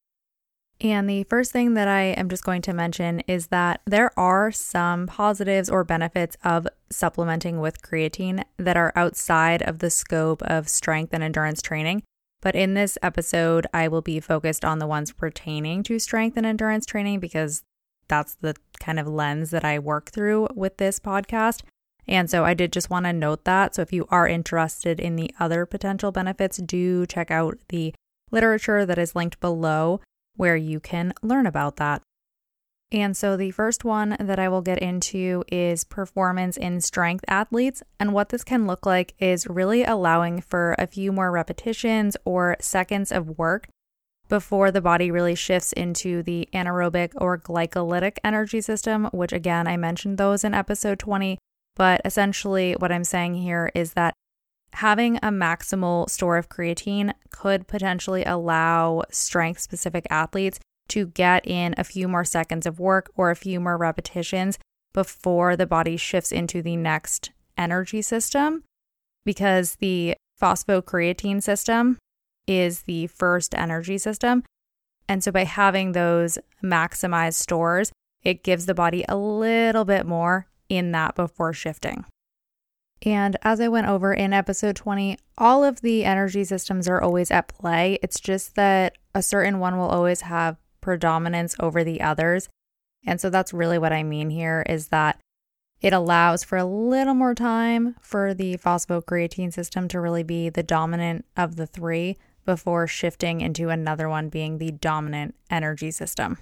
And 0.80 1.10
the 1.10 1.24
first 1.24 1.50
thing 1.50 1.74
that 1.74 1.88
I 1.88 2.02
am 2.02 2.28
just 2.28 2.44
going 2.44 2.62
to 2.62 2.72
mention 2.72 3.20
is 3.20 3.48
that 3.48 3.80
there 3.84 4.16
are 4.16 4.52
some 4.52 5.08
positives 5.08 5.68
or 5.68 5.82
benefits 5.82 6.36
of 6.44 6.68
supplementing 6.88 7.58
with 7.58 7.82
creatine 7.82 8.44
that 8.58 8.76
are 8.76 8.92
outside 8.94 9.60
of 9.62 9.80
the 9.80 9.90
scope 9.90 10.40
of 10.42 10.68
strength 10.68 11.12
and 11.12 11.24
endurance 11.24 11.60
training. 11.60 12.04
But 12.40 12.54
in 12.54 12.74
this 12.74 12.96
episode, 13.02 13.66
I 13.74 13.88
will 13.88 14.02
be 14.02 14.20
focused 14.20 14.64
on 14.64 14.78
the 14.78 14.86
ones 14.86 15.10
pertaining 15.10 15.82
to 15.84 15.98
strength 15.98 16.36
and 16.36 16.46
endurance 16.46 16.86
training 16.86 17.18
because 17.18 17.64
that's 18.06 18.36
the 18.36 18.54
kind 18.78 19.00
of 19.00 19.08
lens 19.08 19.50
that 19.50 19.64
I 19.64 19.80
work 19.80 20.10
through 20.10 20.46
with 20.54 20.76
this 20.76 21.00
podcast. 21.00 21.62
And 22.06 22.30
so 22.30 22.44
I 22.44 22.54
did 22.54 22.72
just 22.72 22.88
want 22.88 23.06
to 23.06 23.12
note 23.12 23.44
that. 23.44 23.74
So 23.74 23.82
if 23.82 23.92
you 23.92 24.06
are 24.10 24.28
interested 24.28 25.00
in 25.00 25.16
the 25.16 25.34
other 25.40 25.66
potential 25.66 26.12
benefits, 26.12 26.58
do 26.58 27.04
check 27.04 27.32
out 27.32 27.58
the 27.68 27.92
literature 28.30 28.86
that 28.86 28.98
is 28.98 29.16
linked 29.16 29.40
below 29.40 30.00
where 30.38 30.56
you 30.56 30.80
can 30.80 31.12
learn 31.22 31.46
about 31.46 31.76
that. 31.76 32.00
And 32.90 33.14
so 33.14 33.36
the 33.36 33.50
first 33.50 33.84
one 33.84 34.16
that 34.18 34.38
I 34.38 34.48
will 34.48 34.62
get 34.62 34.78
into 34.78 35.44
is 35.52 35.84
performance 35.84 36.56
in 36.56 36.80
strength 36.80 37.24
athletes. 37.28 37.82
And 38.00 38.14
what 38.14 38.30
this 38.30 38.44
can 38.44 38.66
look 38.66 38.86
like 38.86 39.14
is 39.18 39.46
really 39.46 39.84
allowing 39.84 40.40
for 40.40 40.74
a 40.78 40.86
few 40.86 41.12
more 41.12 41.30
repetitions 41.30 42.16
or 42.24 42.56
seconds 42.60 43.12
of 43.12 43.36
work 43.36 43.68
before 44.30 44.70
the 44.70 44.80
body 44.80 45.10
really 45.10 45.34
shifts 45.34 45.72
into 45.74 46.22
the 46.22 46.48
anaerobic 46.54 47.12
or 47.16 47.36
glycolytic 47.36 48.18
energy 48.24 48.60
system, 48.60 49.06
which 49.12 49.32
again, 49.32 49.66
I 49.66 49.76
mentioned 49.76 50.16
those 50.16 50.42
in 50.44 50.54
episode 50.54 50.98
20. 50.98 51.38
But 51.76 52.00
essentially, 52.04 52.72
what 52.72 52.90
I'm 52.90 53.04
saying 53.04 53.34
here 53.34 53.70
is 53.74 53.92
that 53.92 54.14
having 54.74 55.16
a 55.16 55.30
maximal 55.30 56.08
store 56.08 56.36
of 56.36 56.48
creatine 56.48 57.12
could 57.30 57.66
potentially 57.66 58.24
allow 58.24 59.02
strength 59.10 59.60
specific 59.60 60.06
athletes 60.10 60.60
to 60.88 61.06
get 61.06 61.46
in 61.46 61.74
a 61.76 61.84
few 61.84 62.08
more 62.08 62.24
seconds 62.24 62.66
of 62.66 62.80
work 62.80 63.10
or 63.16 63.30
a 63.30 63.36
few 63.36 63.60
more 63.60 63.76
repetitions 63.76 64.58
before 64.92 65.56
the 65.56 65.66
body 65.66 65.96
shifts 65.96 66.32
into 66.32 66.62
the 66.62 66.76
next 66.76 67.30
energy 67.56 68.02
system 68.02 68.62
because 69.24 69.76
the 69.76 70.14
phosphocreatine 70.40 71.42
system 71.42 71.98
is 72.46 72.82
the 72.82 73.06
first 73.08 73.54
energy 73.54 73.98
system. 73.98 74.42
And 75.08 75.22
so 75.22 75.30
by 75.30 75.44
having 75.44 75.92
those 75.92 76.38
maximized 76.62 77.34
stores, 77.34 77.92
it 78.22 78.42
gives 78.42 78.66
the 78.66 78.74
body 78.74 79.04
a 79.08 79.16
little 79.16 79.84
bit 79.84 80.06
more 80.06 80.46
in 80.68 80.92
that 80.92 81.14
before 81.14 81.52
shifting. 81.52 82.04
And 83.04 83.36
as 83.42 83.60
I 83.60 83.68
went 83.68 83.86
over 83.86 84.12
in 84.12 84.32
episode 84.32 84.76
20, 84.76 85.18
all 85.36 85.64
of 85.64 85.80
the 85.80 86.04
energy 86.04 86.44
systems 86.44 86.88
are 86.88 87.00
always 87.00 87.30
at 87.30 87.48
play. 87.48 87.98
It's 88.02 88.20
just 88.20 88.56
that 88.56 88.96
a 89.14 89.22
certain 89.22 89.58
one 89.58 89.78
will 89.78 89.88
always 89.88 90.22
have 90.22 90.56
predominance 90.80 91.54
over 91.60 91.84
the 91.84 92.00
others. 92.00 92.48
And 93.06 93.20
so 93.20 93.30
that's 93.30 93.52
really 93.52 93.78
what 93.78 93.92
I 93.92 94.02
mean 94.02 94.30
here 94.30 94.64
is 94.68 94.88
that 94.88 95.20
it 95.80 95.92
allows 95.92 96.42
for 96.42 96.58
a 96.58 96.64
little 96.64 97.14
more 97.14 97.34
time 97.34 97.94
for 98.00 98.34
the 98.34 98.56
phosphocreatine 98.58 99.52
system 99.52 99.86
to 99.88 100.00
really 100.00 100.24
be 100.24 100.48
the 100.48 100.64
dominant 100.64 101.24
of 101.36 101.54
the 101.54 101.66
three 101.66 102.16
before 102.44 102.86
shifting 102.86 103.40
into 103.40 103.68
another 103.68 104.08
one 104.08 104.28
being 104.28 104.58
the 104.58 104.72
dominant 104.72 105.36
energy 105.50 105.90
system. 105.90 106.38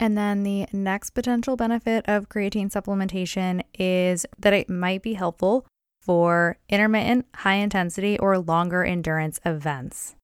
And 0.00 0.16
then 0.16 0.44
the 0.44 0.66
next 0.72 1.10
potential 1.10 1.56
benefit 1.56 2.06
of 2.08 2.30
creatine 2.30 2.72
supplementation 2.72 3.62
is 3.78 4.24
that 4.38 4.54
it 4.54 4.70
might 4.70 5.02
be 5.02 5.12
helpful 5.12 5.66
for 6.00 6.56
intermittent, 6.70 7.26
high 7.34 7.56
intensity, 7.56 8.18
or 8.18 8.38
longer 8.38 8.82
endurance 8.82 9.38
events. 9.44 10.16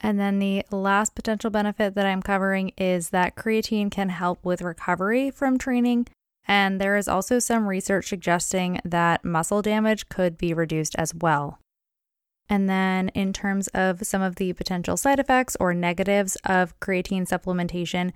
And 0.00 0.18
then 0.18 0.40
the 0.40 0.64
last 0.72 1.14
potential 1.14 1.50
benefit 1.50 1.94
that 1.94 2.06
I'm 2.06 2.20
covering 2.20 2.72
is 2.76 3.10
that 3.10 3.36
creatine 3.36 3.92
can 3.92 4.08
help 4.08 4.44
with 4.44 4.60
recovery 4.60 5.30
from 5.30 5.56
training. 5.56 6.08
And 6.48 6.80
there 6.80 6.96
is 6.96 7.06
also 7.06 7.38
some 7.38 7.68
research 7.68 8.08
suggesting 8.08 8.80
that 8.84 9.24
muscle 9.24 9.62
damage 9.62 10.08
could 10.08 10.36
be 10.36 10.52
reduced 10.52 10.96
as 10.96 11.14
well. 11.14 11.60
And 12.48 12.68
then, 12.68 13.10
in 13.10 13.32
terms 13.32 13.68
of 13.68 14.04
some 14.04 14.22
of 14.22 14.34
the 14.34 14.52
potential 14.54 14.96
side 14.96 15.20
effects 15.20 15.56
or 15.60 15.72
negatives 15.74 16.36
of 16.44 16.78
creatine 16.80 17.28
supplementation, 17.28 18.10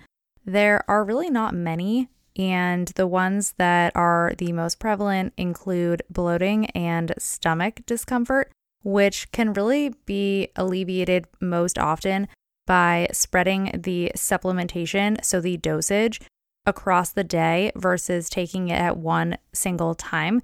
there 0.44 0.84
are 0.88 1.04
really 1.04 1.30
not 1.30 1.54
many. 1.54 2.08
And 2.36 2.88
the 2.96 3.06
ones 3.06 3.54
that 3.58 3.94
are 3.94 4.32
the 4.38 4.52
most 4.52 4.80
prevalent 4.80 5.32
include 5.36 6.02
bloating 6.10 6.66
and 6.70 7.14
stomach 7.16 7.80
discomfort, 7.86 8.50
which 8.82 9.30
can 9.30 9.52
really 9.52 9.94
be 10.04 10.48
alleviated 10.56 11.26
most 11.40 11.78
often 11.78 12.26
by 12.66 13.08
spreading 13.12 13.80
the 13.84 14.10
supplementation, 14.16 15.24
so 15.24 15.40
the 15.40 15.56
dosage, 15.56 16.20
across 16.66 17.12
the 17.12 17.24
day 17.24 17.70
versus 17.76 18.28
taking 18.28 18.68
it 18.68 18.80
at 18.80 18.96
one 18.96 19.36
single 19.52 19.94
time 19.94 20.42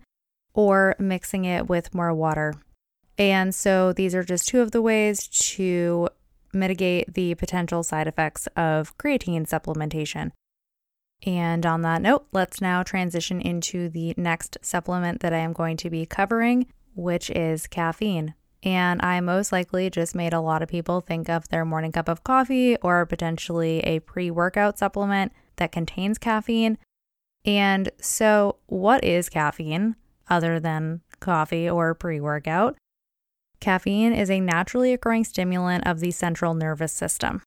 or 0.54 0.94
mixing 0.98 1.44
it 1.44 1.68
with 1.68 1.94
more 1.94 2.12
water. 2.14 2.54
And 3.18 3.54
so 3.54 3.92
these 3.92 4.14
are 4.14 4.22
just 4.22 4.48
two 4.48 4.60
of 4.60 4.70
the 4.70 4.82
ways 4.82 5.26
to 5.26 6.08
mitigate 6.52 7.14
the 7.14 7.34
potential 7.34 7.82
side 7.82 8.06
effects 8.06 8.46
of 8.56 8.96
creatine 8.98 9.48
supplementation. 9.48 10.30
And 11.26 11.66
on 11.66 11.82
that 11.82 12.02
note, 12.02 12.26
let's 12.32 12.60
now 12.60 12.82
transition 12.82 13.40
into 13.40 13.88
the 13.88 14.14
next 14.16 14.58
supplement 14.62 15.20
that 15.20 15.32
I 15.32 15.38
am 15.38 15.52
going 15.52 15.76
to 15.78 15.90
be 15.90 16.06
covering, 16.06 16.66
which 16.94 17.30
is 17.30 17.66
caffeine. 17.66 18.34
And 18.62 19.00
I 19.02 19.20
most 19.20 19.52
likely 19.52 19.88
just 19.90 20.14
made 20.14 20.32
a 20.32 20.40
lot 20.40 20.62
of 20.62 20.68
people 20.68 21.00
think 21.00 21.28
of 21.28 21.48
their 21.48 21.64
morning 21.64 21.92
cup 21.92 22.08
of 22.08 22.24
coffee 22.24 22.76
or 22.78 23.06
potentially 23.06 23.80
a 23.80 24.00
pre 24.00 24.30
workout 24.30 24.78
supplement 24.78 25.32
that 25.56 25.72
contains 25.72 26.18
caffeine. 26.18 26.78
And 27.44 27.90
so, 28.00 28.56
what 28.66 29.02
is 29.02 29.30
caffeine 29.30 29.96
other 30.28 30.60
than 30.60 31.00
coffee 31.20 31.68
or 31.68 31.94
pre 31.94 32.20
workout? 32.20 32.76
Caffeine 33.60 34.12
is 34.12 34.30
a 34.30 34.40
naturally 34.40 34.92
occurring 34.92 35.24
stimulant 35.24 35.86
of 35.86 36.00
the 36.00 36.10
central 36.10 36.54
nervous 36.54 36.92
system. 36.92 37.42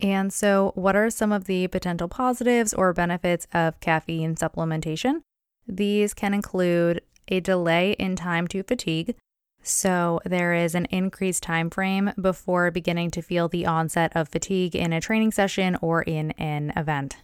And 0.00 0.32
so, 0.32 0.72
what 0.74 0.96
are 0.96 1.10
some 1.10 1.32
of 1.32 1.44
the 1.44 1.68
potential 1.68 2.08
positives 2.08 2.74
or 2.74 2.92
benefits 2.92 3.46
of 3.54 3.78
caffeine 3.80 4.34
supplementation? 4.34 5.22
These 5.66 6.12
can 6.12 6.34
include 6.34 7.02
a 7.28 7.40
delay 7.40 7.92
in 7.92 8.16
time 8.16 8.48
to 8.48 8.62
fatigue. 8.62 9.14
So, 9.62 10.20
there 10.24 10.54
is 10.54 10.74
an 10.74 10.86
increased 10.86 11.44
time 11.44 11.70
frame 11.70 12.12
before 12.20 12.72
beginning 12.72 13.12
to 13.12 13.22
feel 13.22 13.48
the 13.48 13.64
onset 13.64 14.10
of 14.16 14.28
fatigue 14.28 14.74
in 14.74 14.92
a 14.92 15.00
training 15.00 15.32
session 15.32 15.78
or 15.80 16.02
in 16.02 16.32
an 16.32 16.72
event. 16.76 17.18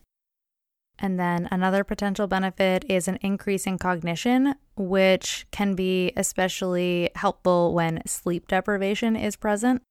And 0.99 1.19
then 1.19 1.49
another 1.51 1.85
potential 1.85 2.27
benefit 2.27 2.85
is 2.89 3.07
an 3.07 3.19
increase 3.23 3.67
in 3.67 3.79
cognition, 3.79 4.57
which 4.77 5.47
can 5.51 5.75
be 5.75 6.13
especially 6.17 7.11
helpful 7.15 7.73
when 7.73 8.03
sleep 8.07 8.49
deprivation 8.49 9.15
is 9.15 9.37
present. 9.37 9.83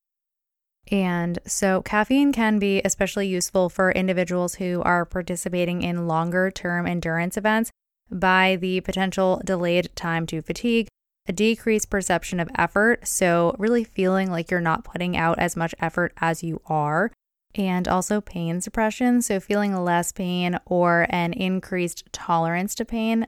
And 0.89 1.39
so, 1.45 1.81
caffeine 1.81 2.31
can 2.31 2.59
be 2.59 2.81
especially 2.83 3.27
useful 3.27 3.69
for 3.69 3.91
individuals 3.91 4.55
who 4.55 4.81
are 4.83 5.05
participating 5.05 5.81
in 5.81 6.07
longer 6.07 6.49
term 6.49 6.87
endurance 6.87 7.35
events 7.35 7.71
by 8.09 8.57
the 8.59 8.79
potential 8.81 9.41
delayed 9.43 9.89
time 9.95 10.25
to 10.27 10.41
fatigue, 10.41 10.87
a 11.27 11.33
decreased 11.33 11.89
perception 11.89 12.39
of 12.39 12.49
effort. 12.57 13.05
So, 13.05 13.53
really 13.57 13.83
feeling 13.83 14.31
like 14.31 14.49
you're 14.49 14.61
not 14.61 14.85
putting 14.85 15.17
out 15.17 15.39
as 15.39 15.57
much 15.57 15.75
effort 15.79 16.13
as 16.17 16.41
you 16.41 16.61
are, 16.67 17.11
and 17.57 17.87
also 17.87 18.21
pain 18.21 18.61
suppression, 18.61 19.21
so 19.21 19.39
feeling 19.39 19.75
less 19.75 20.11
pain 20.11 20.59
or 20.65 21.07
an 21.09 21.33
increased 21.33 22.03
tolerance 22.11 22.75
to 22.75 22.85
pain. 22.85 23.27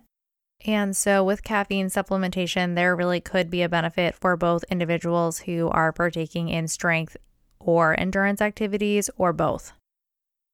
And 0.65 0.96
so, 0.96 1.24
with 1.24 1.44
caffeine 1.44 1.88
supplementation, 1.88 2.76
there 2.76 2.96
really 2.96 3.22
could 3.22 3.50
be 3.50 3.62
a 3.62 3.70
benefit 3.70 4.13
for 4.13 4.36
both 4.36 4.65
individuals 4.70 5.39
who 5.39 5.70
are 5.70 5.94
partaking 5.94 6.50
in 6.50 6.68
strength 6.68 7.15
or 7.60 7.98
endurance 8.00 8.42
activities 8.42 9.10
or 9.18 9.32
both. 9.32 9.72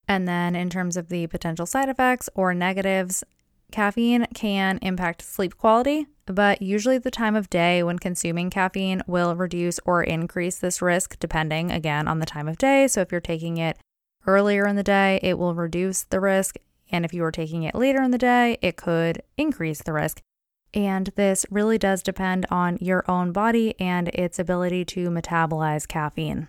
And 0.08 0.28
then, 0.28 0.56
in 0.56 0.70
terms 0.70 0.96
of 0.96 1.10
the 1.10 1.26
potential 1.28 1.66
side 1.66 1.90
effects 1.90 2.30
or 2.36 2.54
negatives, 2.54 3.24
Caffeine 3.72 4.28
can 4.34 4.78
impact 4.84 5.24
sleep 5.24 5.58
quality, 5.58 6.06
but 6.26 6.62
usually 6.62 6.98
the 6.98 7.12
time 7.12 7.36
of 7.36 7.50
day 7.50 7.84
when 7.84 8.00
consuming 8.00 8.50
caffeine 8.50 9.02
will 9.08 9.36
reduce 9.36 9.80
or 9.86 10.04
increase 10.04 10.58
this 10.60 10.82
risk 10.82 11.20
depending 11.20 11.72
again 11.72 12.08
on 12.08 12.20
the 12.20 12.26
time 12.26 12.48
of 12.48 12.58
day. 12.58 12.88
So 12.88 13.02
if 13.02 13.12
you're 13.12 13.22
taking 13.22 13.58
it 13.58 13.78
earlier 14.26 14.66
in 14.66 14.76
the 14.76 14.84
day, 14.84 15.20
it 15.22 15.38
will 15.38 15.54
reduce 15.54 16.04
the 16.04 16.20
risk. 16.20 16.58
And 16.92 17.06
if 17.06 17.14
you 17.14 17.24
are 17.24 17.32
taking 17.32 17.64
it 17.64 17.76
later 17.76 18.02
in 18.02 18.12
the 18.12 18.18
day, 18.18 18.58
it 18.62 18.78
could 18.78 19.22
increase 19.38 19.82
the 19.82 19.94
risk. 19.94 20.22
And 20.74 21.10
this 21.16 21.46
really 21.50 21.78
does 21.78 22.04
depend 22.04 22.46
on 22.52 22.78
your 22.82 23.10
own 23.10 23.32
body 23.32 23.80
and 23.80 24.10
its 24.10 24.40
ability 24.40 24.84
to 24.86 25.10
metabolize 25.10 25.88
caffeine. 25.88 26.48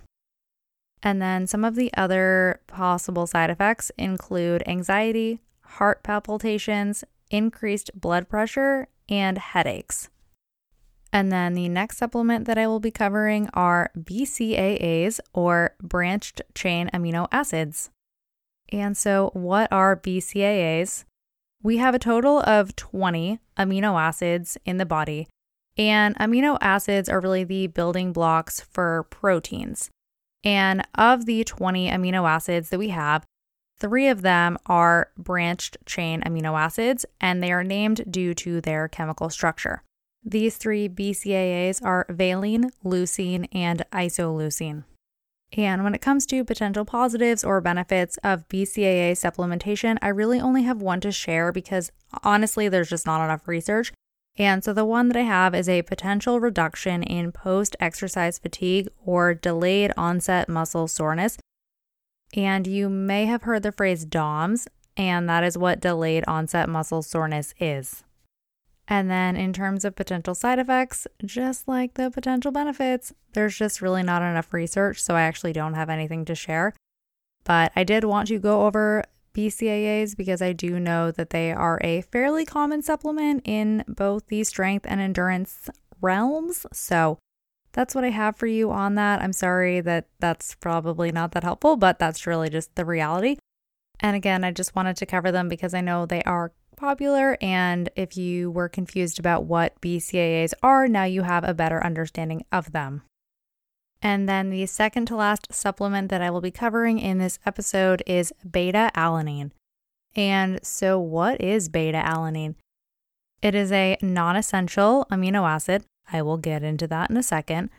And 1.03 1.23
then 1.23 1.47
some 1.47 1.65
of 1.65 1.77
the 1.77 1.93
other 1.97 2.61
possible 2.67 3.27
side 3.27 3.51
effects 3.51 3.93
include 3.97 4.65
anxiety, 4.67 5.41
heart 5.62 6.03
palpitations, 6.03 7.05
increased 7.31 7.91
blood 7.95 8.29
pressure, 8.29 8.89
and 9.09 9.38
headaches. 9.38 10.09
And 11.12 11.33
then 11.33 11.55
the 11.55 11.69
next 11.69 11.99
supplement 11.99 12.47
that 12.47 12.59
I 12.59 12.66
will 12.66 12.81
be 12.81 12.90
covering 12.90 13.49
are 13.55 13.90
BCAAs 13.99 15.21
or 15.33 15.75
branched 15.81 16.42
chain 16.55 16.90
amino 16.92 17.27
acids. 17.33 17.90
And 18.73 18.97
so, 18.97 19.31
what 19.33 19.73
are 19.73 19.97
BCAAs? 19.97 21.05
We 21.62 21.79
have 21.79 21.95
a 21.95 21.99
total 21.99 22.40
of 22.40 22.77
20 22.77 23.38
amino 23.59 24.01
acids 24.01 24.59
in 24.64 24.77
the 24.77 24.87
body, 24.87 25.29
and 25.79 26.16
amino 26.16 26.59
acids 26.61 27.09
are 27.09 27.21
really 27.21 27.45
the 27.45 27.69
building 27.69 28.12
blocks 28.12 28.61
for 28.61 29.05
proteins. 29.05 29.90
And 30.45 30.87
of 30.95 31.27
the 31.27 31.45
20 31.45 31.88
amino 31.88 32.29
acids 32.29 32.71
that 32.71 32.79
we 32.79 32.90
have, 32.90 33.25
Three 33.79 34.09
of 34.09 34.23
them 34.23 34.57
are 34.67 35.11
branched 35.19 35.77
chain 35.85 36.23
amino 36.23 36.59
acids, 36.59 37.05
and 37.21 37.43
they 37.43 37.53
are 37.53 37.65
named 37.65 38.05
due 38.11 38.33
to 38.35 38.61
their 38.61 38.89
chemical 38.89 39.29
structure. 39.29 39.83
These 40.25 40.57
three 40.57 40.89
BCAAs 40.89 41.85
are 41.85 42.07
valine, 42.09 42.71
leucine, 42.85 43.49
and 43.53 43.85
isoleucine. 43.93 44.85
And 45.53 45.85
when 45.85 45.95
it 45.95 46.01
comes 46.01 46.27
to 46.27 46.45
potential 46.45 46.85
positives 46.85 47.45
or 47.45 47.61
benefits 47.61 48.19
of 48.25 48.49
BCAA 48.49 49.12
supplementation, 49.12 49.99
I 50.03 50.09
really 50.09 50.41
only 50.41 50.62
have 50.62 50.83
one 50.83 51.01
to 51.03 51.12
share 51.12 51.53
because 51.53 51.93
honestly, 52.25 52.69
there's 52.69 52.91
just 52.91 53.07
not 53.07 53.25
enough 53.25 53.47
research. 53.47 53.93
And 54.39 54.65
so 54.65 54.73
the 54.73 54.85
one 54.85 55.09
that 55.09 55.17
I 55.17 55.23
have 55.23 55.55
is 55.55 55.69
a 55.69 55.83
potential 55.83 56.41
reduction 56.41 57.03
in 57.03 57.33
post 57.33 57.77
exercise 57.79 58.39
fatigue 58.39 58.89
or 59.05 59.33
delayed 59.33 59.93
onset 59.97 60.49
muscle 60.49 60.89
soreness. 60.89 61.39
And 62.35 62.67
you 62.67 62.89
may 62.89 63.27
have 63.27 63.43
heard 63.43 63.62
the 63.62 63.73
phrase 63.73 64.05
DOMS, 64.05 64.69
and 64.97 65.29
that 65.29 65.45
is 65.45 65.57
what 65.59 65.81
delayed 65.81 66.25
onset 66.27 66.69
muscle 66.69 67.03
soreness 67.03 67.55
is. 67.61 68.03
And 68.89 69.11
then, 69.11 69.37
in 69.37 69.53
terms 69.53 69.85
of 69.85 69.97
potential 69.97 70.35
side 70.35 70.59
effects, 70.59 71.07
just 71.25 71.67
like 71.67 71.95
the 71.95 72.11
potential 72.11 72.53
benefits, 72.53 73.12
there's 73.33 73.57
just 73.57 73.83
really 73.83 74.03
not 74.03 74.23
enough 74.23 74.53
research, 74.53 75.03
so 75.03 75.17
I 75.17 75.23
actually 75.23 75.53
don't 75.53 75.75
have 75.75 75.91
anything 75.91 76.25
to 76.27 76.35
share. 76.35 76.73
But 77.45 77.73
I 77.75 77.85
did 77.85 78.05
want 78.05 78.29
to 78.29 78.39
go 78.39 78.67
over 78.67 79.05
BCAAs 79.35 80.17
because 80.17 80.41
I 80.41 80.53
do 80.53 80.79
know 80.81 81.11
that 81.11 81.31
they 81.31 81.53
are 81.53 81.81
a 81.83 82.01
fairly 82.01 82.45
common 82.45 82.81
supplement 82.83 83.43
in 83.45 83.85
both 83.89 84.27
the 84.29 84.45
strength 84.45 84.87
and 84.89 85.01
endurance 85.01 85.69
realms. 86.01 86.65
So 86.73 87.19
that's 87.77 87.95
what 87.95 88.05
I 88.05 88.11
have 88.11 88.37
for 88.37 88.47
you 88.47 88.71
on 88.71 88.95
that. 88.95 89.21
I'm 89.21 89.35
sorry 89.35 89.83
that 89.83 90.07
that's 90.19 90.55
probably 90.55 91.12
not 91.12 91.33
that 91.33 91.45
helpful, 91.45 91.77
but 91.77 91.99
that's 91.99 92.27
really 92.27 92.49
just 92.49 92.75
the 92.75 92.87
reality. 92.87 93.37
And 94.01 94.17
again, 94.17 94.45
I 94.45 94.51
just 94.51 94.75
wanted 94.75 94.97
to 94.97 95.07
cover 95.07 95.31
them 95.31 95.49
because 95.51 95.75
I 95.75 95.83
know 95.83 96.07
they 96.07 96.23
are 96.23 96.53
popular. 96.77 97.37
And 97.43 97.91
if 97.95 98.17
you 98.17 98.51
were 98.51 98.71
confused 98.71 99.19
about 99.19 99.45
what 99.45 99.79
BCAAs 99.83 100.55
are, 100.62 100.89
now 100.89 101.05
you 101.05 101.23
have 101.23 101.45
a 101.45 101.55
better 101.55 101.85
understanding 101.85 102.45
of 102.51 102.73
them. 102.73 103.03
And 104.01 104.27
then 104.27 104.49
the 104.49 104.65
second 104.65 105.07
to 105.07 105.17
last 105.17 105.53
supplement 105.53 106.09
that 106.11 106.23
I 106.23 106.31
will 106.31 106.41
be 106.41 106.51
covering 106.51 106.99
in 106.99 107.19
this 107.19 107.39
episode 107.45 108.03
is 108.07 108.33
beta 108.51 108.91
alanine. 108.97 109.51
And 110.15 110.65
so, 110.65 110.99
what 110.99 111.43
is 111.43 111.69
beta 111.69 112.03
alanine? 112.05 112.55
It 113.43 113.55
is 113.55 113.71
a 113.71 113.99
non 114.01 114.35
essential 114.35 115.07
amino 115.11 115.47
acid. 115.47 115.85
I 116.12 116.23
will 116.23 116.37
get 116.37 116.62
into 116.62 116.87
that 116.88 117.11
in 117.11 117.16
a 117.16 117.23
second, 117.23 117.71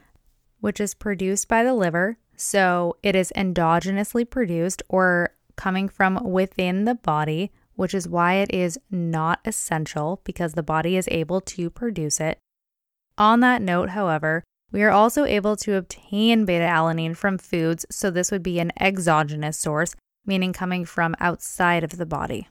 which 0.59 0.79
is 0.79 0.93
produced 0.93 1.47
by 1.47 1.63
the 1.63 1.73
liver. 1.73 2.17
So, 2.35 2.97
it 3.01 3.15
is 3.15 3.33
endogenously 3.35 4.29
produced 4.29 4.83
or 4.89 5.31
coming 5.55 5.89
from 5.89 6.23
within 6.23 6.85
the 6.85 6.95
body 6.95 7.51
which 7.77 7.93
is 7.93 8.09
why 8.09 8.33
it 8.33 8.51
is 8.51 8.77
not 8.91 9.39
essential 9.45 10.19
because 10.25 10.53
the 10.53 10.63
body 10.63 10.97
is 10.97 11.07
able 11.09 11.39
to 11.39 11.69
produce 11.69 12.19
it. 12.19 12.39
On 13.17 13.39
that 13.39 13.61
note, 13.61 13.89
however, 13.89 14.43
we 14.71 14.83
are 14.83 14.91
also 14.91 15.23
able 15.23 15.55
to 15.57 15.75
obtain 15.75 16.43
beta 16.43 16.65
alanine 16.65 17.15
from 17.15 17.37
foods, 17.37 17.85
so 17.89 18.11
this 18.11 18.31
would 18.31 18.43
be 18.43 18.59
an 18.59 18.73
exogenous 18.79 19.57
source, 19.57 19.95
meaning 20.25 20.53
coming 20.53 20.85
from 20.85 21.15
outside 21.19 21.83
of 21.83 21.97
the 21.97 22.05
body. 22.05 22.49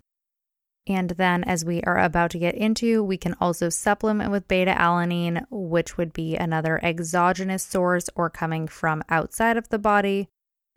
And 0.89 1.11
then, 1.11 1.43
as 1.43 1.65
we 1.65 1.83
are 1.83 1.99
about 1.99 2.31
to 2.31 2.39
get 2.39 2.55
into, 2.55 3.03
we 3.03 3.17
can 3.17 3.35
also 3.41 3.69
supplement 3.69 4.31
with 4.31 4.47
beta 4.47 4.73
alanine, 4.73 5.45
which 5.51 5.97
would 5.97 6.13
be 6.13 6.37
another 6.37 6.79
exogenous 6.83 7.65
source 7.65 8.09
or 8.15 8.31
coming 8.31 8.69
from 8.69 9.03
outside 9.09 9.57
of 9.57 9.69
the 9.69 9.81
body. 9.81 10.29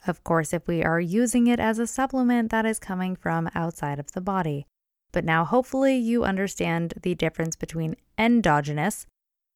Of 0.07 0.23
course, 0.23 0.51
if 0.51 0.67
we 0.67 0.83
are 0.83 0.99
using 0.99 1.45
it 1.45 1.59
as 1.59 1.77
a 1.77 1.85
supplement, 1.85 2.49
that 2.49 2.65
is 2.65 2.79
coming 2.79 3.15
from 3.15 3.49
outside 3.53 3.99
of 3.99 4.13
the 4.13 4.21
body. 4.21 4.65
But 5.11 5.25
now, 5.25 5.45
hopefully, 5.45 5.95
you 5.95 6.23
understand 6.23 6.95
the 7.03 7.13
difference 7.13 7.55
between 7.55 7.95
endogenous, 8.17 9.05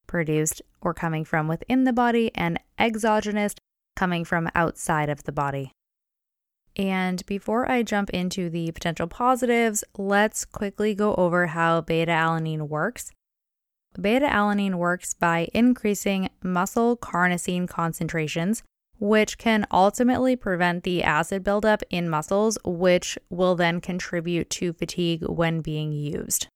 produced 0.06 0.62
or 0.82 0.94
coming 0.94 1.26
from 1.26 1.48
within 1.48 1.84
the 1.84 1.94
body, 1.94 2.32
and 2.36 2.60
exogenous, 2.78 3.56
coming 3.96 4.24
from 4.24 4.50
outside 4.54 5.10
of 5.10 5.24
the 5.24 5.32
body. 5.32 5.72
And 6.76 7.26
before 7.26 7.70
I 7.70 7.84
jump 7.84 8.10
into 8.10 8.50
the 8.50 8.72
potential 8.72 9.08
positives, 9.08 9.84
let's 9.98 10.44
quickly 10.46 10.96
go 10.96 11.14
over 11.16 11.48
how 11.48 11.82
beta 11.82 12.12
alanine 12.12 12.68
works. 12.68 13.12
Beta 14.00 14.26
alanine 14.26 14.76
works 14.76 15.14
by 15.14 15.50
increasing 15.54 16.30
muscle 16.42 16.98
carnosine 16.98 17.68
concentrations 17.68 18.64
which 19.04 19.38
can 19.38 19.68
ultimately 19.70 20.34
prevent 20.34 20.84
the 20.84 21.04
acid 21.04 21.44
buildup 21.44 21.84
in 21.90 22.10
muscles, 22.10 22.58
which 22.64 23.18
will 23.30 23.54
then 23.54 23.82
contribute 23.82 24.50
to 24.50 24.72
fatigue 24.72 25.22
when 25.28 25.60
being 25.60 25.92
used. 25.92 26.48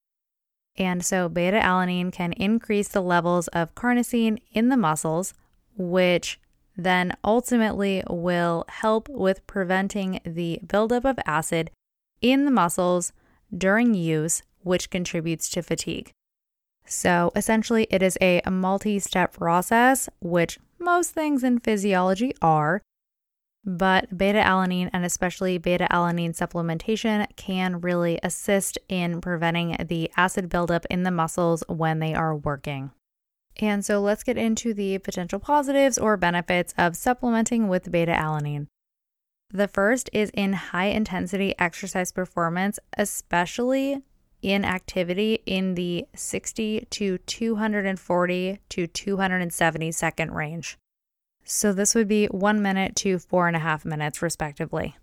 And 0.78 1.04
so, 1.04 1.28
beta 1.28 1.60
alanine 1.60 2.10
can 2.10 2.32
increase 2.34 2.88
the 2.88 3.02
levels 3.02 3.50
of 3.50 3.76
carnosine 3.76 4.38
in 4.54 4.70
the 4.70 4.78
muscles, 4.78 5.34
which 5.76 6.40
then 6.78 7.18
ultimately 7.24 8.04
will 8.08 8.64
help 8.70 9.10
with 9.10 9.46
preventing 9.48 10.20
the 10.24 10.60
buildup 10.66 11.04
of 11.04 11.20
acid 11.26 11.72
in 12.22 12.46
the 12.46 12.52
muscles 12.52 13.12
during 13.56 13.94
use, 13.94 14.44
which 14.62 14.90
contributes 14.90 15.50
to 15.50 15.64
fatigue. 15.64 16.12
So, 16.86 17.32
essentially, 17.36 17.88
it 17.90 18.02
is 18.02 18.18
a 18.22 18.42
multi 18.50 19.00
step 19.00 19.34
process, 19.34 20.08
which 20.22 20.60
most 20.80 21.12
things 21.12 21.44
in 21.44 21.60
physiology 21.60 22.34
are, 22.42 22.82
but 23.66 24.18
beta 24.18 24.40
alanine 24.40 24.90
and 24.94 25.04
especially 25.04 25.58
beta 25.58 25.88
alanine 25.92 26.38
supplementation 26.38 27.28
can 27.36 27.82
really 27.82 28.20
assist 28.24 28.78
in 28.88 29.20
preventing 29.20 29.76
the 29.90 30.10
acid 30.16 30.48
buildup 30.48 30.86
in 30.90 31.04
the 31.04 31.12
muscles 31.12 31.64
when 31.68 32.00
they 32.00 32.14
are 32.14 32.34
working. 32.34 32.92
And 33.60 33.84
so 33.84 34.00
let's 34.00 34.24
get 34.24 34.38
into 34.38 34.74
the 34.74 34.98
potential 35.00 35.40
positives 35.40 35.98
or 35.98 36.16
benefits 36.18 36.74
of 36.78 36.96
supplementing 36.96 37.68
with 37.68 37.92
beta 37.92 38.12
alanine. 38.12 38.68
The 39.50 39.68
first 39.68 40.10
is 40.14 40.30
in 40.34 40.54
high 40.54 40.88
intensity 40.88 41.56
exercise 41.58 42.12
performance, 42.12 42.80
especially 42.98 44.02
in 44.42 44.66
activity 44.66 45.40
in 45.46 45.76
the 45.76 46.06
60 46.16 46.88
to 46.90 47.18
240 47.18 48.60
to 48.70 48.88
270 48.88 49.92
second 49.92 50.32
range. 50.34 50.78
So 51.44 51.72
this 51.72 51.96
would 51.96 52.08
be 52.08 52.28
one 52.28 52.62
minute 52.62 52.96
to 52.98 53.20
four 53.20 53.48
and 53.48 53.56
a 53.56 53.60
half 53.60 53.86
minutes, 53.86 54.22
respectively. 54.22 54.96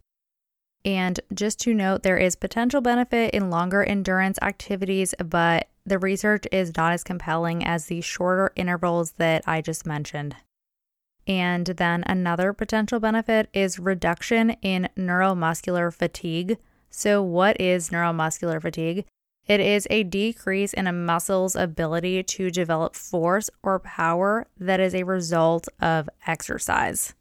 And 0.85 1.19
just 1.33 1.59
to 1.61 1.73
note, 1.73 2.03
there 2.03 2.19
is 2.19 2.37
potential 2.37 2.83
benefit 2.83 3.33
in 3.33 3.49
longer 3.49 3.83
endurance 3.83 4.39
activities, 4.43 5.15
but 5.25 5.69
the 5.87 5.99
research 5.99 6.47
is 6.51 6.77
not 6.77 6.93
as 6.93 7.05
compelling 7.05 7.65
as 7.65 7.87
the 7.87 8.01
shorter 8.01 8.53
intervals 8.57 9.13
that 9.13 9.43
I 9.47 9.61
just 9.61 9.87
mentioned. 9.87 10.37
And 11.27 11.67
then 11.67 12.05
another 12.07 12.53
potential 12.53 13.01
benefit 13.01 13.49
is 13.53 13.79
reduction 13.79 14.51
in 14.63 14.89
neuromuscular 14.97 15.93
fatigue. 15.93 16.59
So, 16.91 17.23
what 17.23 17.61
is 17.61 17.91
neuromuscular 17.91 18.61
fatigue? 18.61 19.05
It 19.47 19.61
is 19.61 19.87
a 19.91 20.05
decrease 20.05 20.73
in 20.73 20.87
a 20.87 20.93
muscle's 20.93 21.55
ability 21.55 22.23
to 22.23 22.51
develop 22.51 22.95
force 22.95 23.51
or 23.63 23.79
power 23.79 24.47
that 24.59 24.81
is 24.81 24.95
a 24.95 25.03
result 25.03 25.69
of 25.81 26.09
exercise. 26.27 27.15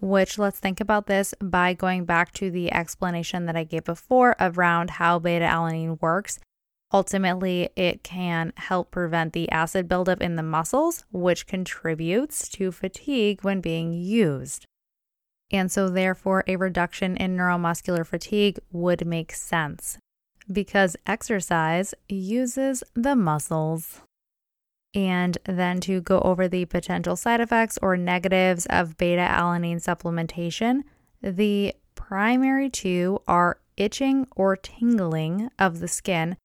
Which 0.00 0.38
let's 0.38 0.58
think 0.58 0.80
about 0.80 1.06
this 1.06 1.34
by 1.42 1.74
going 1.74 2.06
back 2.06 2.32
to 2.34 2.50
the 2.50 2.72
explanation 2.72 3.44
that 3.44 3.56
I 3.56 3.64
gave 3.64 3.84
before 3.84 4.36
around 4.40 4.90
how 4.90 5.18
beta 5.18 5.44
alanine 5.44 6.00
works. 6.00 6.38
Ultimately, 6.92 7.70
it 7.76 8.02
can 8.02 8.52
help 8.56 8.90
prevent 8.90 9.32
the 9.32 9.50
acid 9.50 9.88
buildup 9.88 10.20
in 10.20 10.36
the 10.36 10.42
muscles, 10.42 11.04
which 11.12 11.46
contributes 11.46 12.48
to 12.50 12.72
fatigue 12.72 13.42
when 13.42 13.60
being 13.60 13.92
used. 13.92 14.66
And 15.52 15.70
so, 15.70 15.88
therefore, 15.88 16.44
a 16.46 16.56
reduction 16.56 17.16
in 17.16 17.36
neuromuscular 17.36 18.06
fatigue 18.06 18.58
would 18.72 19.06
make 19.06 19.32
sense 19.32 19.98
because 20.50 20.96
exercise 21.06 21.94
uses 22.08 22.82
the 22.94 23.14
muscles. 23.14 24.00
And 24.92 25.38
then 25.44 25.80
to 25.82 26.00
go 26.00 26.20
over 26.20 26.48
the 26.48 26.64
potential 26.64 27.14
side 27.14 27.40
effects 27.40 27.78
or 27.80 27.96
negatives 27.96 28.66
of 28.66 28.96
beta 28.96 29.22
alanine 29.22 29.76
supplementation, 29.76 30.82
the 31.22 31.74
primary 31.94 32.68
two 32.68 33.22
are 33.28 33.60
itching 33.76 34.26
or 34.34 34.56
tingling 34.56 35.50
of 35.58 35.78
the 35.78 35.86
skin, 35.86 36.36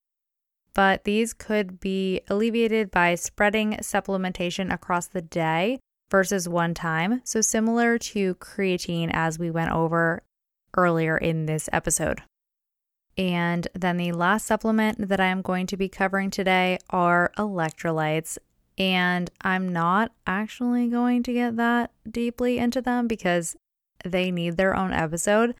but 0.75 1.05
these 1.05 1.33
could 1.33 1.79
be 1.79 2.21
alleviated 2.29 2.91
by 2.91 3.15
spreading 3.15 3.71
supplementation 3.77 4.71
across 4.71 5.07
the 5.07 5.21
day 5.21 5.79
versus 6.11 6.47
one 6.47 6.75
time. 6.75 7.21
So, 7.23 7.41
similar 7.41 7.97
to 7.97 8.35
creatine, 8.35 9.09
as 9.11 9.39
we 9.39 9.49
went 9.49 9.71
over 9.71 10.21
earlier 10.77 11.17
in 11.17 11.45
this 11.45 11.69
episode. 11.73 12.21
And 13.17 13.67
then 13.73 13.95
the 13.95 14.11
last 14.11 14.45
supplement 14.45 15.07
that 15.07 15.21
I'm 15.21 15.41
going 15.41 15.67
to 15.67 15.77
be 15.77 15.87
covering 15.87 16.29
today 16.29 16.77
are 16.89 17.31
electrolytes. 17.37 18.37
And 18.77 19.31
I'm 19.41 19.71
not 19.71 20.11
actually 20.27 20.89
going 20.89 21.23
to 21.23 21.33
get 21.33 21.55
that 21.55 21.91
deeply 22.09 22.57
into 22.57 22.81
them 22.81 23.07
because 23.07 23.55
they 24.03 24.31
need 24.31 24.57
their 24.57 24.75
own 24.75 24.91
episode. 24.91 25.55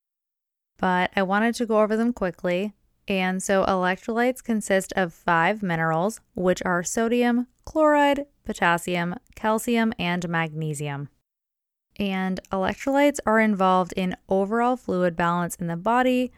But 0.78 1.12
I 1.15 1.23
wanted 1.23 1.56
to 1.56 1.65
go 1.65 1.80
over 1.80 1.95
them 1.95 2.12
quickly. 2.12 2.73
And 3.07 3.41
so, 3.41 3.63
electrolytes 3.65 4.43
consist 4.43 4.91
of 4.95 5.13
five 5.13 5.61
minerals, 5.61 6.21
which 6.33 6.61
are 6.65 6.83
sodium, 6.83 7.47
chloride, 7.63 8.25
potassium, 8.45 9.15
calcium, 9.35 9.93
and 9.99 10.27
magnesium. 10.27 11.09
And 11.97 12.39
electrolytes 12.51 13.19
are 13.25 13.39
involved 13.39 13.93
in 13.95 14.15
overall 14.27 14.75
fluid 14.75 15.15
balance 15.15 15.55
in 15.55 15.67
the 15.67 15.77
body 15.77 16.31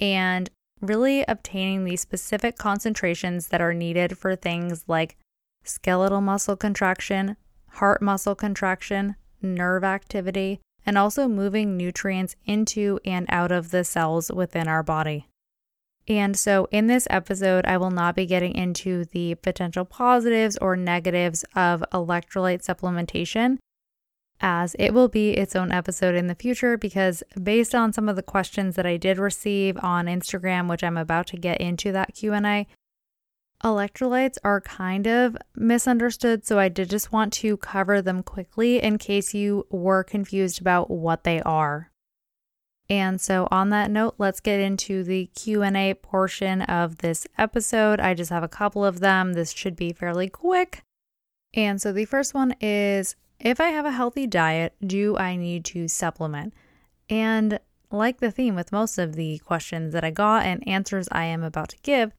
and 0.00 0.50
really 0.80 1.24
obtaining 1.28 1.84
the 1.84 1.96
specific 1.96 2.56
concentrations 2.58 3.48
that 3.48 3.60
are 3.60 3.74
needed 3.74 4.18
for 4.18 4.34
things 4.34 4.84
like 4.88 5.16
skeletal 5.62 6.20
muscle 6.20 6.56
contraction, 6.56 7.36
heart 7.70 8.02
muscle 8.02 8.34
contraction, 8.34 9.16
nerve 9.40 9.84
activity, 9.84 10.60
and 10.84 10.98
also 10.98 11.28
moving 11.28 11.76
nutrients 11.76 12.36
into 12.44 12.98
and 13.04 13.26
out 13.28 13.52
of 13.52 13.70
the 13.70 13.84
cells 13.84 14.30
within 14.30 14.68
our 14.68 14.82
body. 14.82 15.26
And 16.06 16.36
so, 16.36 16.68
in 16.70 16.86
this 16.86 17.06
episode, 17.08 17.64
I 17.64 17.78
will 17.78 17.90
not 17.90 18.14
be 18.14 18.26
getting 18.26 18.54
into 18.54 19.06
the 19.06 19.36
potential 19.36 19.86
positives 19.86 20.58
or 20.58 20.76
negatives 20.76 21.44
of 21.54 21.82
electrolyte 21.92 22.62
supplementation, 22.62 23.56
as 24.38 24.76
it 24.78 24.92
will 24.92 25.08
be 25.08 25.30
its 25.30 25.56
own 25.56 25.72
episode 25.72 26.14
in 26.14 26.26
the 26.26 26.34
future. 26.34 26.76
Because, 26.76 27.22
based 27.42 27.74
on 27.74 27.94
some 27.94 28.10
of 28.10 28.16
the 28.16 28.22
questions 28.22 28.76
that 28.76 28.84
I 28.84 28.98
did 28.98 29.18
receive 29.18 29.78
on 29.82 30.04
Instagram, 30.04 30.68
which 30.68 30.84
I'm 30.84 30.98
about 30.98 31.26
to 31.28 31.38
get 31.38 31.58
into 31.62 31.90
that 31.92 32.14
Q&A, 32.14 32.66
electrolytes 33.62 34.36
are 34.44 34.60
kind 34.60 35.06
of 35.06 35.38
misunderstood. 35.56 36.44
So, 36.46 36.58
I 36.58 36.68
did 36.68 36.90
just 36.90 37.12
want 37.12 37.32
to 37.34 37.56
cover 37.56 38.02
them 38.02 38.22
quickly 38.22 38.82
in 38.82 38.98
case 38.98 39.32
you 39.32 39.66
were 39.70 40.04
confused 40.04 40.60
about 40.60 40.90
what 40.90 41.24
they 41.24 41.40
are. 41.40 41.90
And 42.90 43.20
so 43.20 43.48
on 43.50 43.70
that 43.70 43.90
note, 43.90 44.14
let's 44.18 44.40
get 44.40 44.60
into 44.60 45.02
the 45.04 45.26
Q&A 45.34 45.94
portion 45.94 46.62
of 46.62 46.98
this 46.98 47.26
episode. 47.38 47.98
I 47.98 48.12
just 48.14 48.30
have 48.30 48.42
a 48.42 48.48
couple 48.48 48.84
of 48.84 49.00
them. 49.00 49.32
This 49.32 49.52
should 49.52 49.74
be 49.74 49.92
fairly 49.92 50.28
quick. 50.28 50.82
And 51.54 51.80
so 51.80 51.92
the 51.92 52.04
first 52.04 52.34
one 52.34 52.54
is 52.60 53.16
if 53.40 53.60
I 53.60 53.68
have 53.68 53.86
a 53.86 53.92
healthy 53.92 54.26
diet, 54.26 54.74
do 54.84 55.16
I 55.16 55.36
need 55.36 55.64
to 55.66 55.88
supplement? 55.88 56.52
And 57.08 57.58
like 57.90 58.20
the 58.20 58.30
theme 58.30 58.54
with 58.54 58.72
most 58.72 58.98
of 58.98 59.14
the 59.14 59.38
questions 59.38 59.92
that 59.92 60.04
I 60.04 60.10
got 60.10 60.44
and 60.44 60.66
answers 60.68 61.08
I 61.10 61.24
am 61.24 61.42
about 61.42 61.70
to 61.70 61.78
give, 61.82 62.12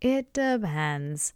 it 0.00 0.32
depends. 0.32 1.34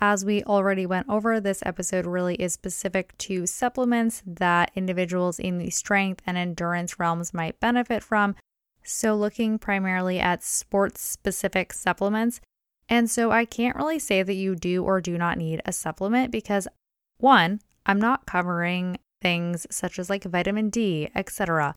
As 0.00 0.24
we 0.24 0.44
already 0.44 0.86
went 0.86 1.08
over, 1.08 1.40
this 1.40 1.62
episode 1.66 2.06
really 2.06 2.36
is 2.36 2.52
specific 2.52 3.18
to 3.18 3.46
supplements 3.46 4.22
that 4.24 4.70
individuals 4.76 5.40
in 5.40 5.58
the 5.58 5.70
strength 5.70 6.22
and 6.24 6.38
endurance 6.38 7.00
realms 7.00 7.34
might 7.34 7.58
benefit 7.58 8.04
from. 8.04 8.36
So, 8.84 9.16
looking 9.16 9.58
primarily 9.58 10.20
at 10.20 10.44
sports 10.44 11.00
specific 11.00 11.72
supplements. 11.72 12.40
And 12.88 13.10
so, 13.10 13.32
I 13.32 13.44
can't 13.44 13.76
really 13.76 13.98
say 13.98 14.22
that 14.22 14.34
you 14.34 14.54
do 14.54 14.84
or 14.84 15.00
do 15.00 15.18
not 15.18 15.36
need 15.36 15.60
a 15.66 15.72
supplement 15.72 16.30
because, 16.30 16.68
one, 17.16 17.60
I'm 17.84 17.98
not 17.98 18.24
covering 18.24 18.98
things 19.20 19.66
such 19.68 19.98
as 19.98 20.08
like 20.08 20.22
vitamin 20.22 20.70
D, 20.70 21.10
etc. 21.16 21.74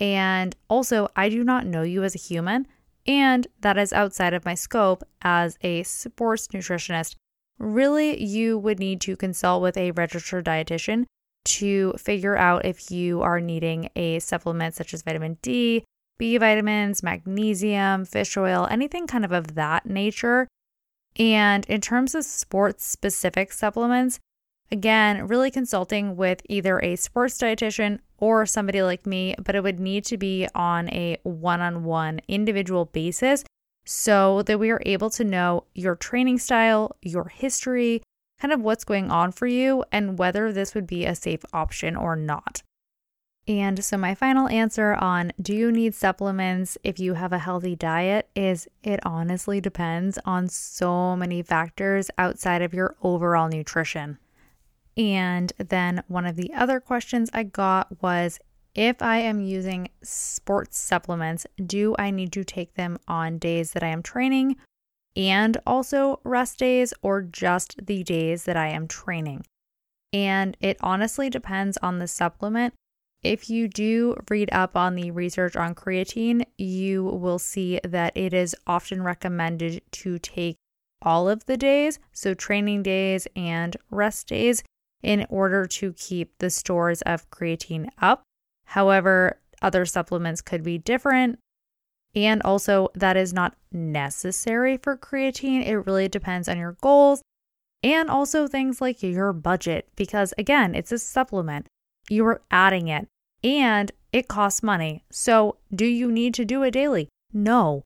And 0.00 0.56
also, 0.68 1.08
I 1.14 1.28
do 1.28 1.44
not 1.44 1.64
know 1.64 1.82
you 1.82 2.02
as 2.02 2.16
a 2.16 2.18
human, 2.18 2.66
and 3.06 3.46
that 3.60 3.78
is 3.78 3.92
outside 3.92 4.34
of 4.34 4.44
my 4.44 4.54
scope 4.54 5.04
as 5.22 5.58
a 5.62 5.84
sports 5.84 6.48
nutritionist 6.48 7.14
really 7.62 8.22
you 8.22 8.58
would 8.58 8.78
need 8.78 9.00
to 9.02 9.16
consult 9.16 9.62
with 9.62 9.76
a 9.76 9.92
registered 9.92 10.44
dietitian 10.44 11.04
to 11.44 11.92
figure 11.94 12.36
out 12.36 12.64
if 12.64 12.90
you 12.90 13.22
are 13.22 13.40
needing 13.40 13.88
a 13.96 14.18
supplement 14.18 14.74
such 14.74 14.92
as 14.92 15.02
vitamin 15.02 15.38
D, 15.42 15.84
B 16.18 16.36
vitamins, 16.36 17.02
magnesium, 17.02 18.04
fish 18.04 18.36
oil, 18.36 18.68
anything 18.70 19.06
kind 19.06 19.24
of 19.24 19.32
of 19.32 19.54
that 19.54 19.86
nature. 19.86 20.48
And 21.18 21.64
in 21.66 21.80
terms 21.80 22.14
of 22.14 22.24
sports 22.24 22.84
specific 22.84 23.52
supplements, 23.52 24.18
again, 24.70 25.26
really 25.26 25.50
consulting 25.50 26.16
with 26.16 26.42
either 26.48 26.80
a 26.80 26.96
sports 26.96 27.38
dietitian 27.38 27.98
or 28.18 28.46
somebody 28.46 28.82
like 28.82 29.06
me, 29.06 29.34
but 29.42 29.54
it 29.54 29.62
would 29.62 29.80
need 29.80 30.04
to 30.06 30.16
be 30.16 30.48
on 30.54 30.88
a 30.90 31.18
one 31.22 31.60
on 31.60 31.84
one 31.84 32.20
individual 32.28 32.86
basis 32.86 33.44
so 33.84 34.42
that 34.42 34.60
we 34.60 34.70
are 34.70 34.82
able 34.86 35.10
to 35.10 35.24
know 35.24 35.64
your 35.74 35.96
training 35.96 36.38
style, 36.38 36.96
your 37.02 37.28
history, 37.28 38.02
kind 38.40 38.52
of 38.52 38.60
what's 38.60 38.84
going 38.84 39.10
on 39.10 39.32
for 39.32 39.46
you, 39.46 39.84
and 39.92 40.18
whether 40.18 40.52
this 40.52 40.74
would 40.74 40.86
be 40.86 41.04
a 41.04 41.14
safe 41.14 41.44
option 41.52 41.96
or 41.96 42.16
not. 42.16 42.62
And 43.48 43.84
so, 43.84 43.96
my 43.96 44.14
final 44.14 44.48
answer 44.48 44.94
on 44.94 45.32
do 45.40 45.52
you 45.52 45.72
need 45.72 45.96
supplements 45.96 46.78
if 46.84 47.00
you 47.00 47.14
have 47.14 47.32
a 47.32 47.40
healthy 47.40 47.74
diet 47.74 48.28
is 48.36 48.68
it 48.84 49.00
honestly 49.04 49.60
depends 49.60 50.16
on 50.24 50.48
so 50.48 51.16
many 51.16 51.42
factors 51.42 52.08
outside 52.18 52.62
of 52.62 52.72
your 52.72 52.94
overall 53.02 53.48
nutrition. 53.48 54.18
And 54.96 55.52
then, 55.58 56.04
one 56.06 56.26
of 56.26 56.36
the 56.36 56.52
other 56.54 56.78
questions 56.78 57.30
I 57.32 57.42
got 57.42 58.00
was 58.00 58.38
if 58.74 59.02
I 59.02 59.18
am 59.18 59.40
using 59.40 59.88
sports 60.02 60.78
supplements, 60.78 61.46
do 61.64 61.94
I 61.98 62.10
need 62.10 62.32
to 62.32 62.44
take 62.44 62.74
them 62.74 62.98
on 63.06 63.38
days 63.38 63.72
that 63.72 63.82
I 63.82 63.88
am 63.88 64.02
training 64.02 64.56
and 65.14 65.58
also 65.66 66.20
rest 66.24 66.58
days 66.58 66.94
or 67.02 67.20
just 67.22 67.86
the 67.86 68.02
days 68.02 68.44
that 68.44 68.56
I 68.56 68.68
am 68.68 68.88
training? 68.88 69.44
And 70.12 70.56
it 70.60 70.76
honestly 70.80 71.28
depends 71.28 71.76
on 71.78 71.98
the 71.98 72.08
supplement. 72.08 72.74
If 73.22 73.48
you 73.48 73.68
do 73.68 74.16
read 74.28 74.48
up 74.52 74.76
on 74.76 74.94
the 74.94 75.10
research 75.10 75.54
on 75.54 75.74
creatine, 75.74 76.44
you 76.58 77.04
will 77.04 77.38
see 77.38 77.78
that 77.84 78.16
it 78.16 78.34
is 78.34 78.56
often 78.66 79.02
recommended 79.02 79.82
to 79.92 80.18
take 80.18 80.56
all 81.00 81.28
of 81.28 81.46
the 81.46 81.56
days, 81.56 81.98
so 82.12 82.34
training 82.34 82.82
days 82.82 83.28
and 83.36 83.76
rest 83.90 84.28
days, 84.28 84.62
in 85.02 85.26
order 85.28 85.66
to 85.66 85.92
keep 85.92 86.38
the 86.38 86.50
stores 86.50 87.02
of 87.02 87.30
creatine 87.30 87.88
up. 88.00 88.22
However, 88.72 89.38
other 89.60 89.84
supplements 89.84 90.40
could 90.40 90.62
be 90.62 90.78
different. 90.78 91.38
And 92.14 92.42
also, 92.42 92.88
that 92.94 93.18
is 93.18 93.32
not 93.34 93.54
necessary 93.70 94.78
for 94.78 94.96
creatine. 94.96 95.66
It 95.66 95.86
really 95.86 96.08
depends 96.08 96.48
on 96.48 96.56
your 96.56 96.78
goals 96.80 97.20
and 97.82 98.08
also 98.08 98.46
things 98.46 98.80
like 98.80 99.02
your 99.02 99.34
budget, 99.34 99.88
because 99.94 100.32
again, 100.38 100.74
it's 100.74 100.90
a 100.90 100.98
supplement. 100.98 101.66
You're 102.08 102.40
adding 102.50 102.88
it 102.88 103.08
and 103.44 103.92
it 104.10 104.28
costs 104.28 104.62
money. 104.62 105.04
So, 105.10 105.58
do 105.74 105.84
you 105.84 106.10
need 106.10 106.32
to 106.34 106.46
do 106.46 106.62
it 106.62 106.70
daily? 106.70 107.10
No. 107.30 107.82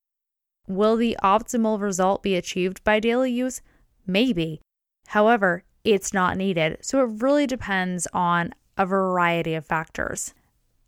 Will 0.69 0.97
the 0.97 1.17
optimal 1.21 1.81
result 1.81 2.23
be 2.23 2.37
achieved 2.37 2.85
by 2.85 3.01
daily 3.01 3.33
use? 3.33 3.61
Maybe. 4.07 4.61
However, 5.09 5.65
it's 5.83 6.15
not 6.15 6.37
needed. 6.37 6.79
So, 6.83 7.01
it 7.01 7.23
really 7.23 7.49
depends 7.49 8.07
on 8.13 8.55
a 8.77 8.87
variety 8.87 9.55
of 9.55 9.67
factors. 9.67 10.33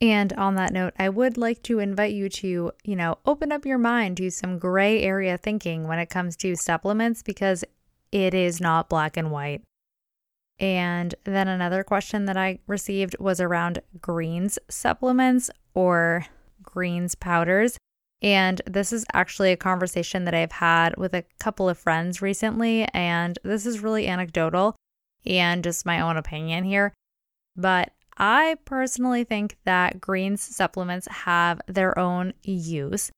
And 0.00 0.32
on 0.34 0.54
that 0.54 0.72
note, 0.72 0.94
I 0.98 1.08
would 1.08 1.36
like 1.36 1.62
to 1.64 1.80
invite 1.80 2.14
you 2.14 2.28
to, 2.28 2.72
you 2.84 2.96
know, 2.96 3.18
open 3.26 3.50
up 3.50 3.66
your 3.66 3.78
mind 3.78 4.18
to 4.18 4.30
some 4.30 4.58
gray 4.58 5.02
area 5.02 5.36
thinking 5.36 5.88
when 5.88 5.98
it 5.98 6.10
comes 6.10 6.36
to 6.36 6.54
supplements 6.54 7.22
because 7.22 7.64
it 8.12 8.32
is 8.32 8.60
not 8.60 8.88
black 8.88 9.16
and 9.16 9.30
white. 9.30 9.62
And 10.60 11.14
then 11.24 11.48
another 11.48 11.82
question 11.82 12.26
that 12.26 12.36
I 12.36 12.60
received 12.66 13.16
was 13.18 13.40
around 13.40 13.80
greens 14.00 14.58
supplements 14.68 15.50
or 15.74 16.26
greens 16.62 17.14
powders. 17.14 17.76
And 18.22 18.60
this 18.66 18.92
is 18.92 19.04
actually 19.12 19.52
a 19.52 19.56
conversation 19.56 20.24
that 20.24 20.34
I've 20.34 20.52
had 20.52 20.96
with 20.96 21.14
a 21.14 21.24
couple 21.38 21.68
of 21.68 21.78
friends 21.78 22.20
recently. 22.20 22.86
And 22.92 23.38
this 23.44 23.66
is 23.66 23.80
really 23.80 24.08
anecdotal 24.08 24.76
and 25.26 25.62
just 25.62 25.86
my 25.86 26.00
own 26.00 26.16
opinion 26.16 26.64
here. 26.64 26.92
But 27.56 27.92
I 28.18 28.56
personally 28.64 29.24
think 29.24 29.56
that 29.64 30.00
greens 30.00 30.42
supplements 30.42 31.06
have 31.08 31.60
their 31.66 31.96
own 31.98 32.34
use. 32.42 33.12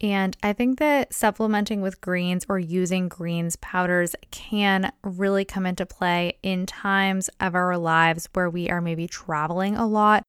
And 0.00 0.36
I 0.42 0.52
think 0.52 0.78
that 0.78 1.14
supplementing 1.14 1.80
with 1.80 2.02
greens 2.02 2.44
or 2.48 2.58
using 2.58 3.08
greens 3.08 3.56
powders 3.56 4.14
can 4.30 4.92
really 5.02 5.46
come 5.46 5.64
into 5.64 5.86
play 5.86 6.36
in 6.42 6.66
times 6.66 7.30
of 7.40 7.54
our 7.54 7.78
lives 7.78 8.28
where 8.34 8.50
we 8.50 8.68
are 8.68 8.82
maybe 8.82 9.06
traveling 9.06 9.74
a 9.74 9.86
lot 9.86 10.22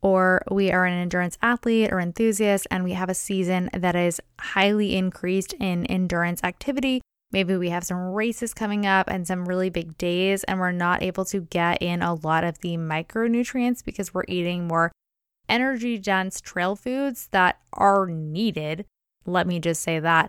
or 0.00 0.42
we 0.50 0.70
are 0.72 0.86
an 0.86 0.94
endurance 0.94 1.36
athlete 1.42 1.92
or 1.92 2.00
enthusiast 2.00 2.66
and 2.70 2.84
we 2.84 2.92
have 2.92 3.10
a 3.10 3.14
season 3.14 3.68
that 3.74 3.96
is 3.96 4.20
highly 4.40 4.96
increased 4.96 5.52
in 5.54 5.84
endurance 5.86 6.42
activity 6.42 7.02
Maybe 7.32 7.56
we 7.56 7.70
have 7.70 7.84
some 7.84 7.98
races 8.12 8.54
coming 8.54 8.86
up 8.86 9.08
and 9.08 9.26
some 9.26 9.48
really 9.48 9.68
big 9.68 9.98
days, 9.98 10.44
and 10.44 10.58
we're 10.58 10.72
not 10.72 11.02
able 11.02 11.24
to 11.26 11.40
get 11.40 11.82
in 11.82 12.02
a 12.02 12.14
lot 12.14 12.44
of 12.44 12.60
the 12.60 12.76
micronutrients 12.76 13.84
because 13.84 14.14
we're 14.14 14.24
eating 14.28 14.66
more 14.66 14.92
energy 15.48 15.98
dense 15.98 16.40
trail 16.40 16.76
foods 16.76 17.28
that 17.32 17.60
are 17.72 18.06
needed. 18.06 18.84
Let 19.26 19.46
me 19.46 19.58
just 19.58 19.82
say 19.82 19.98
that. 19.98 20.28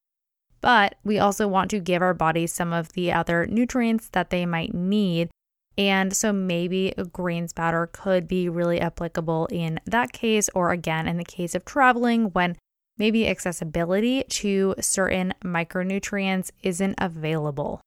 But 0.59 0.95
we 1.03 1.19
also 1.19 1.47
want 1.47 1.69
to 1.71 1.79
give 1.79 2.01
our 2.01 2.15
bodies 2.15 2.51
some 2.51 2.73
of 2.73 2.93
the 2.93 3.11
other 3.11 3.45
nutrients 3.45 4.09
that 4.09 4.31
they 4.31 4.45
might 4.45 4.73
need. 4.73 5.29
And 5.77 6.15
so 6.15 6.33
maybe 6.33 6.93
a 6.97 7.05
greens 7.05 7.53
powder 7.53 7.87
could 7.91 8.27
be 8.27 8.49
really 8.49 8.81
applicable 8.81 9.47
in 9.51 9.79
that 9.85 10.11
case, 10.11 10.49
or 10.55 10.71
again, 10.71 11.07
in 11.07 11.17
the 11.17 11.23
case 11.23 11.53
of 11.53 11.63
traveling 11.63 12.31
when 12.31 12.57
maybe 12.97 13.27
accessibility 13.27 14.23
to 14.23 14.75
certain 14.79 15.33
micronutrients 15.43 16.51
isn't 16.63 16.95
available. 16.97 17.81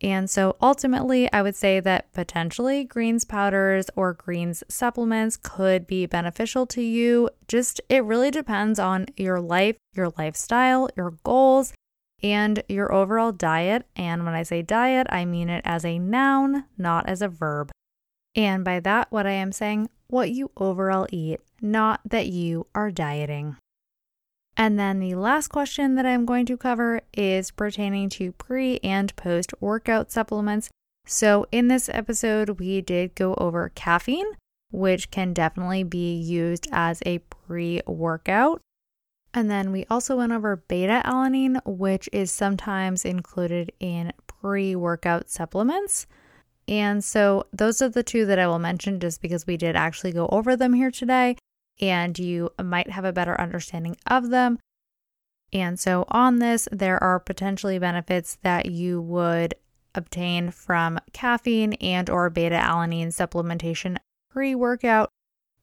And 0.00 0.30
so 0.30 0.56
ultimately, 0.62 1.30
I 1.32 1.42
would 1.42 1.56
say 1.56 1.80
that 1.80 2.12
potentially 2.12 2.84
greens 2.84 3.24
powders 3.24 3.86
or 3.96 4.12
greens 4.12 4.62
supplements 4.68 5.36
could 5.36 5.88
be 5.88 6.06
beneficial 6.06 6.66
to 6.66 6.82
you. 6.82 7.30
Just 7.48 7.80
it 7.88 8.04
really 8.04 8.30
depends 8.30 8.78
on 8.78 9.06
your 9.16 9.40
life, 9.40 9.76
your 9.94 10.12
lifestyle, 10.16 10.88
your 10.96 11.14
goals, 11.24 11.72
and 12.22 12.62
your 12.68 12.92
overall 12.92 13.32
diet. 13.32 13.86
And 13.96 14.24
when 14.24 14.34
I 14.34 14.44
say 14.44 14.62
diet, 14.62 15.08
I 15.10 15.24
mean 15.24 15.48
it 15.48 15.62
as 15.64 15.84
a 15.84 15.98
noun, 15.98 16.64
not 16.76 17.08
as 17.08 17.20
a 17.20 17.28
verb. 17.28 17.72
And 18.36 18.64
by 18.64 18.78
that, 18.80 19.10
what 19.10 19.26
I 19.26 19.32
am 19.32 19.50
saying, 19.50 19.88
what 20.06 20.30
you 20.30 20.52
overall 20.56 21.08
eat, 21.10 21.40
not 21.60 22.00
that 22.04 22.28
you 22.28 22.68
are 22.72 22.92
dieting. 22.92 23.56
And 24.58 24.76
then 24.76 24.98
the 24.98 25.14
last 25.14 25.48
question 25.48 25.94
that 25.94 26.04
I'm 26.04 26.26
going 26.26 26.44
to 26.46 26.56
cover 26.56 27.00
is 27.16 27.52
pertaining 27.52 28.08
to 28.10 28.32
pre 28.32 28.78
and 28.82 29.14
post 29.14 29.54
workout 29.60 30.10
supplements. 30.10 30.68
So, 31.06 31.46
in 31.52 31.68
this 31.68 31.88
episode, 31.88 32.58
we 32.58 32.80
did 32.80 33.14
go 33.14 33.34
over 33.34 33.70
caffeine, 33.76 34.26
which 34.72 35.12
can 35.12 35.32
definitely 35.32 35.84
be 35.84 36.12
used 36.12 36.66
as 36.72 37.00
a 37.06 37.18
pre 37.18 37.82
workout. 37.86 38.60
And 39.32 39.48
then 39.48 39.70
we 39.70 39.86
also 39.88 40.16
went 40.16 40.32
over 40.32 40.56
beta 40.56 41.02
alanine, 41.04 41.60
which 41.64 42.08
is 42.12 42.32
sometimes 42.32 43.04
included 43.04 43.70
in 43.78 44.12
pre 44.26 44.74
workout 44.74 45.30
supplements. 45.30 46.08
And 46.66 47.04
so, 47.04 47.46
those 47.52 47.80
are 47.80 47.88
the 47.88 48.02
two 48.02 48.26
that 48.26 48.40
I 48.40 48.48
will 48.48 48.58
mention 48.58 48.98
just 48.98 49.22
because 49.22 49.46
we 49.46 49.56
did 49.56 49.76
actually 49.76 50.12
go 50.12 50.28
over 50.32 50.56
them 50.56 50.72
here 50.74 50.90
today 50.90 51.36
and 51.80 52.18
you 52.18 52.50
might 52.62 52.90
have 52.90 53.04
a 53.04 53.12
better 53.12 53.40
understanding 53.40 53.96
of 54.06 54.30
them. 54.30 54.58
And 55.52 55.78
so, 55.80 56.04
on 56.08 56.40
this, 56.40 56.68
there 56.70 57.02
are 57.02 57.18
potentially 57.18 57.78
benefits 57.78 58.36
that 58.42 58.66
you 58.66 59.00
would 59.00 59.54
obtain 59.94 60.50
from 60.50 60.98
caffeine 61.12 61.72
and 61.74 62.10
or 62.10 62.28
beta 62.28 62.56
alanine 62.56 63.08
supplementation 63.08 63.96
pre-workout. 64.30 65.10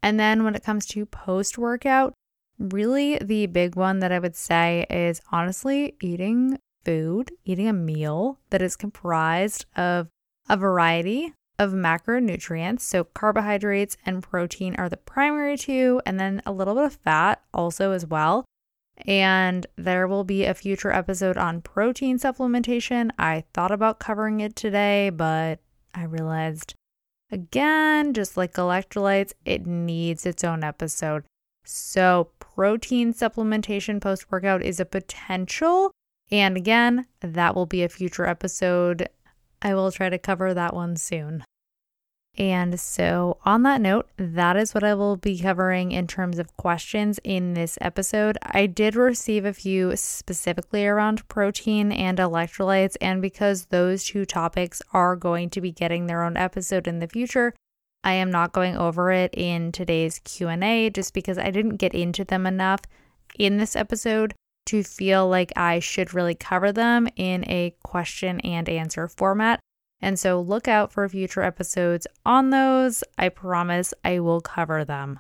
And 0.01 0.19
then 0.19 0.43
when 0.43 0.55
it 0.55 0.63
comes 0.63 0.85
to 0.87 1.05
post-workout, 1.05 2.13
really 2.57 3.17
the 3.19 3.45
big 3.47 3.75
one 3.75 3.99
that 3.99 4.11
I 4.11 4.19
would 4.19 4.35
say 4.35 4.85
is 4.89 5.21
honestly 5.31 5.95
eating 6.01 6.57
food, 6.83 7.31
eating 7.43 7.67
a 7.67 7.73
meal 7.73 8.39
that 8.49 8.61
is 8.61 8.75
comprised 8.75 9.65
of 9.75 10.07
a 10.49 10.57
variety 10.57 11.33
of 11.57 11.71
macronutrients. 11.71 12.81
So, 12.81 13.03
carbohydrates 13.03 13.97
and 14.05 14.23
protein 14.23 14.75
are 14.75 14.89
the 14.89 14.97
primary 14.97 15.57
two, 15.57 16.01
and 16.05 16.19
then 16.19 16.41
a 16.45 16.51
little 16.51 16.75
bit 16.75 16.85
of 16.85 16.95
fat 16.95 17.41
also 17.53 17.91
as 17.91 18.05
well. 18.05 18.45
And 19.05 19.67
there 19.75 20.07
will 20.07 20.23
be 20.23 20.45
a 20.45 20.53
future 20.53 20.91
episode 20.91 21.37
on 21.37 21.61
protein 21.61 22.17
supplementation. 22.17 23.11
I 23.19 23.43
thought 23.53 23.71
about 23.71 23.99
covering 23.99 24.39
it 24.39 24.55
today, 24.55 25.09
but 25.09 25.59
I 25.93 26.03
realized 26.03 26.75
again, 27.31 28.13
just 28.13 28.37
like 28.37 28.53
electrolytes, 28.53 29.33
it 29.43 29.65
needs 29.65 30.25
its 30.25 30.43
own 30.43 30.63
episode. 30.63 31.23
So, 31.65 32.29
protein 32.39 33.13
supplementation 33.13 33.99
post 33.99 34.31
workout 34.31 34.61
is 34.61 34.79
a 34.79 34.85
potential. 34.85 35.91
And 36.31 36.57
again, 36.57 37.07
that 37.21 37.55
will 37.55 37.65
be 37.65 37.83
a 37.83 37.89
future 37.89 38.25
episode. 38.25 39.09
I 39.65 39.73
will 39.73 39.91
try 39.91 40.09
to 40.09 40.19
cover 40.19 40.53
that 40.53 40.75
one 40.75 40.95
soon. 40.95 41.43
And 42.37 42.79
so, 42.79 43.39
on 43.45 43.63
that 43.63 43.81
note, 43.81 44.07
that 44.15 44.55
is 44.55 44.75
what 44.75 44.83
I 44.83 44.93
will 44.93 45.17
be 45.17 45.39
covering 45.39 45.91
in 45.91 46.05
terms 46.05 46.37
of 46.37 46.55
questions 46.55 47.19
in 47.23 47.55
this 47.55 47.75
episode. 47.81 48.37
I 48.43 48.67
did 48.67 48.95
receive 48.95 49.43
a 49.43 49.53
few 49.53 49.95
specifically 49.95 50.85
around 50.85 51.27
protein 51.29 51.91
and 51.91 52.19
electrolytes, 52.19 52.95
and 53.01 53.23
because 53.23 53.65
those 53.65 54.03
two 54.03 54.23
topics 54.23 54.83
are 54.93 55.15
going 55.15 55.49
to 55.51 55.61
be 55.61 55.71
getting 55.71 56.05
their 56.05 56.23
own 56.23 56.37
episode 56.37 56.87
in 56.87 56.99
the 56.99 57.07
future, 57.07 57.55
I 58.03 58.13
am 58.13 58.29
not 58.29 58.53
going 58.53 58.77
over 58.77 59.11
it 59.11 59.33
in 59.33 59.71
today's 59.71 60.19
Q&A 60.19 60.91
just 60.91 61.11
because 61.15 61.39
I 61.39 61.49
didn't 61.49 61.77
get 61.77 61.95
into 61.95 62.23
them 62.23 62.45
enough 62.45 62.81
in 63.39 63.57
this 63.57 63.75
episode 63.75 64.35
to 64.65 64.83
feel 64.83 65.27
like 65.27 65.51
I 65.55 65.79
should 65.79 66.13
really 66.13 66.35
cover 66.35 66.71
them 66.71 67.07
in 67.15 67.43
a 67.49 67.75
question 67.83 68.39
and 68.41 68.67
answer 68.67 69.07
format. 69.07 69.59
And 70.01 70.19
so 70.19 70.41
look 70.41 70.67
out 70.67 70.91
for 70.91 71.07
future 71.07 71.41
episodes 71.41 72.07
on 72.25 72.49
those. 72.49 73.03
I 73.17 73.29
promise 73.29 73.93
I 74.03 74.19
will 74.19 74.41
cover 74.41 74.83
them. 74.83 75.19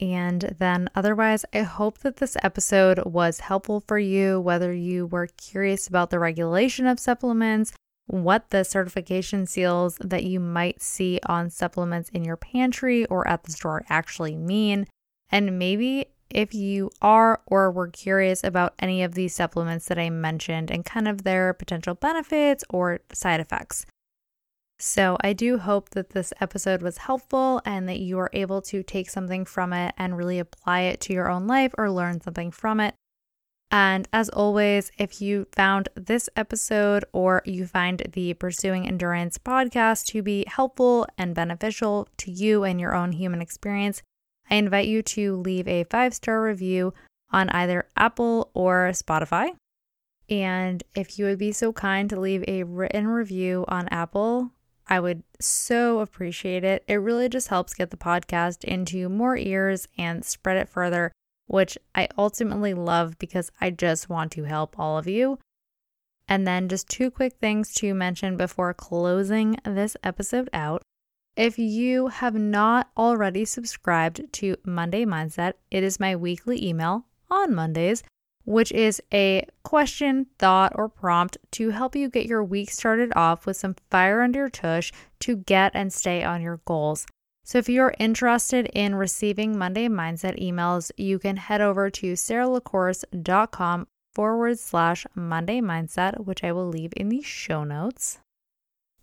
And 0.00 0.56
then, 0.58 0.88
otherwise, 0.94 1.44
I 1.52 1.60
hope 1.60 1.98
that 1.98 2.16
this 2.16 2.36
episode 2.42 3.04
was 3.04 3.40
helpful 3.40 3.84
for 3.86 3.98
you, 3.98 4.40
whether 4.40 4.72
you 4.72 5.06
were 5.06 5.28
curious 5.36 5.86
about 5.86 6.10
the 6.10 6.18
regulation 6.18 6.86
of 6.86 6.98
supplements, 6.98 7.72
what 8.06 8.50
the 8.50 8.64
certification 8.64 9.46
seals 9.46 9.96
that 10.00 10.24
you 10.24 10.40
might 10.40 10.82
see 10.82 11.20
on 11.26 11.50
supplements 11.50 12.08
in 12.10 12.24
your 12.24 12.36
pantry 12.36 13.06
or 13.06 13.28
at 13.28 13.44
the 13.44 13.52
store 13.52 13.84
actually 13.88 14.34
mean, 14.34 14.86
and 15.30 15.58
maybe 15.58 16.06
if 16.34 16.54
you 16.54 16.90
are 17.00 17.40
or 17.46 17.70
were 17.70 17.88
curious 17.88 18.42
about 18.42 18.74
any 18.78 19.02
of 19.02 19.14
these 19.14 19.34
supplements 19.34 19.86
that 19.86 19.98
I 19.98 20.10
mentioned 20.10 20.70
and 20.70 20.84
kind 20.84 21.08
of 21.08 21.24
their 21.24 21.52
potential 21.52 21.94
benefits 21.94 22.64
or 22.70 23.00
side 23.12 23.40
effects. 23.40 23.86
So, 24.78 25.16
I 25.20 25.32
do 25.32 25.58
hope 25.58 25.90
that 25.90 26.10
this 26.10 26.32
episode 26.40 26.82
was 26.82 26.98
helpful 26.98 27.62
and 27.64 27.88
that 27.88 28.00
you 28.00 28.18
are 28.18 28.30
able 28.32 28.60
to 28.62 28.82
take 28.82 29.08
something 29.10 29.44
from 29.44 29.72
it 29.72 29.94
and 29.96 30.16
really 30.16 30.40
apply 30.40 30.80
it 30.80 31.00
to 31.02 31.12
your 31.12 31.30
own 31.30 31.46
life 31.46 31.72
or 31.78 31.88
learn 31.88 32.20
something 32.20 32.50
from 32.50 32.80
it. 32.80 32.94
And 33.70 34.06
as 34.12 34.28
always, 34.28 34.92
if 34.98 35.22
you 35.22 35.46
found 35.56 35.88
this 35.94 36.28
episode 36.36 37.06
or 37.12 37.42
you 37.46 37.66
find 37.66 38.02
the 38.12 38.34
Pursuing 38.34 38.86
Endurance 38.86 39.38
podcast 39.38 40.06
to 40.08 40.22
be 40.22 40.44
helpful 40.46 41.06
and 41.16 41.34
beneficial 41.34 42.06
to 42.18 42.30
you 42.30 42.64
and 42.64 42.78
your 42.78 42.94
own 42.94 43.12
human 43.12 43.40
experience, 43.40 44.02
I 44.52 44.56
invite 44.56 44.86
you 44.86 45.02
to 45.02 45.36
leave 45.36 45.66
a 45.66 45.84
five 45.84 46.12
star 46.12 46.42
review 46.42 46.92
on 47.30 47.48
either 47.48 47.86
Apple 47.96 48.50
or 48.52 48.90
Spotify. 48.92 49.52
And 50.28 50.84
if 50.94 51.18
you 51.18 51.24
would 51.24 51.38
be 51.38 51.52
so 51.52 51.72
kind 51.72 52.10
to 52.10 52.20
leave 52.20 52.44
a 52.46 52.64
written 52.64 53.06
review 53.06 53.64
on 53.66 53.88
Apple, 53.88 54.50
I 54.86 55.00
would 55.00 55.22
so 55.40 56.00
appreciate 56.00 56.64
it. 56.64 56.84
It 56.86 56.96
really 56.96 57.30
just 57.30 57.48
helps 57.48 57.72
get 57.72 57.90
the 57.90 57.96
podcast 57.96 58.62
into 58.64 59.08
more 59.08 59.38
ears 59.38 59.88
and 59.96 60.22
spread 60.22 60.58
it 60.58 60.68
further, 60.68 61.12
which 61.46 61.78
I 61.94 62.08
ultimately 62.18 62.74
love 62.74 63.18
because 63.18 63.50
I 63.58 63.70
just 63.70 64.10
want 64.10 64.32
to 64.32 64.44
help 64.44 64.78
all 64.78 64.98
of 64.98 65.08
you. 65.08 65.38
And 66.28 66.46
then 66.46 66.68
just 66.68 66.90
two 66.90 67.10
quick 67.10 67.38
things 67.40 67.72
to 67.76 67.94
mention 67.94 68.36
before 68.36 68.74
closing 68.74 69.56
this 69.64 69.96
episode 70.04 70.50
out. 70.52 70.82
If 71.36 71.58
you 71.58 72.08
have 72.08 72.34
not 72.34 72.90
already 72.96 73.44
subscribed 73.44 74.32
to 74.34 74.56
Monday 74.64 75.04
Mindset, 75.04 75.54
it 75.70 75.82
is 75.82 75.98
my 75.98 76.14
weekly 76.14 76.66
email 76.66 77.06
on 77.30 77.54
Mondays 77.54 78.02
which 78.44 78.72
is 78.72 79.00
a 79.12 79.46
question, 79.62 80.26
thought, 80.38 80.72
or 80.74 80.88
prompt 80.88 81.38
to 81.52 81.70
help 81.70 81.94
you 81.94 82.08
get 82.08 82.26
your 82.26 82.42
week 82.42 82.70
started 82.70 83.12
off 83.14 83.46
with 83.46 83.56
some 83.56 83.76
fire 83.90 84.20
under 84.20 84.40
your 84.40 84.50
tush 84.50 84.92
to 85.20 85.36
get 85.36 85.72
and 85.74 85.92
stay 85.92 86.22
on 86.24 86.42
your 86.42 86.60
goals. 86.64 87.06
So, 87.44 87.58
if 87.58 87.68
you're 87.68 87.94
interested 87.98 88.66
in 88.72 88.94
receiving 88.94 89.58
Monday 89.58 89.88
Mindset 89.88 90.40
emails, 90.40 90.90
you 90.96 91.18
can 91.18 91.36
head 91.36 91.60
over 91.60 91.90
to 91.90 92.12
saralacourse.com 92.12 93.86
forward 94.12 94.58
slash 94.58 95.06
Monday 95.14 95.60
Mindset, 95.60 96.24
which 96.24 96.44
I 96.44 96.52
will 96.52 96.68
leave 96.68 96.92
in 96.96 97.08
the 97.08 97.22
show 97.22 97.64
notes. 97.64 98.18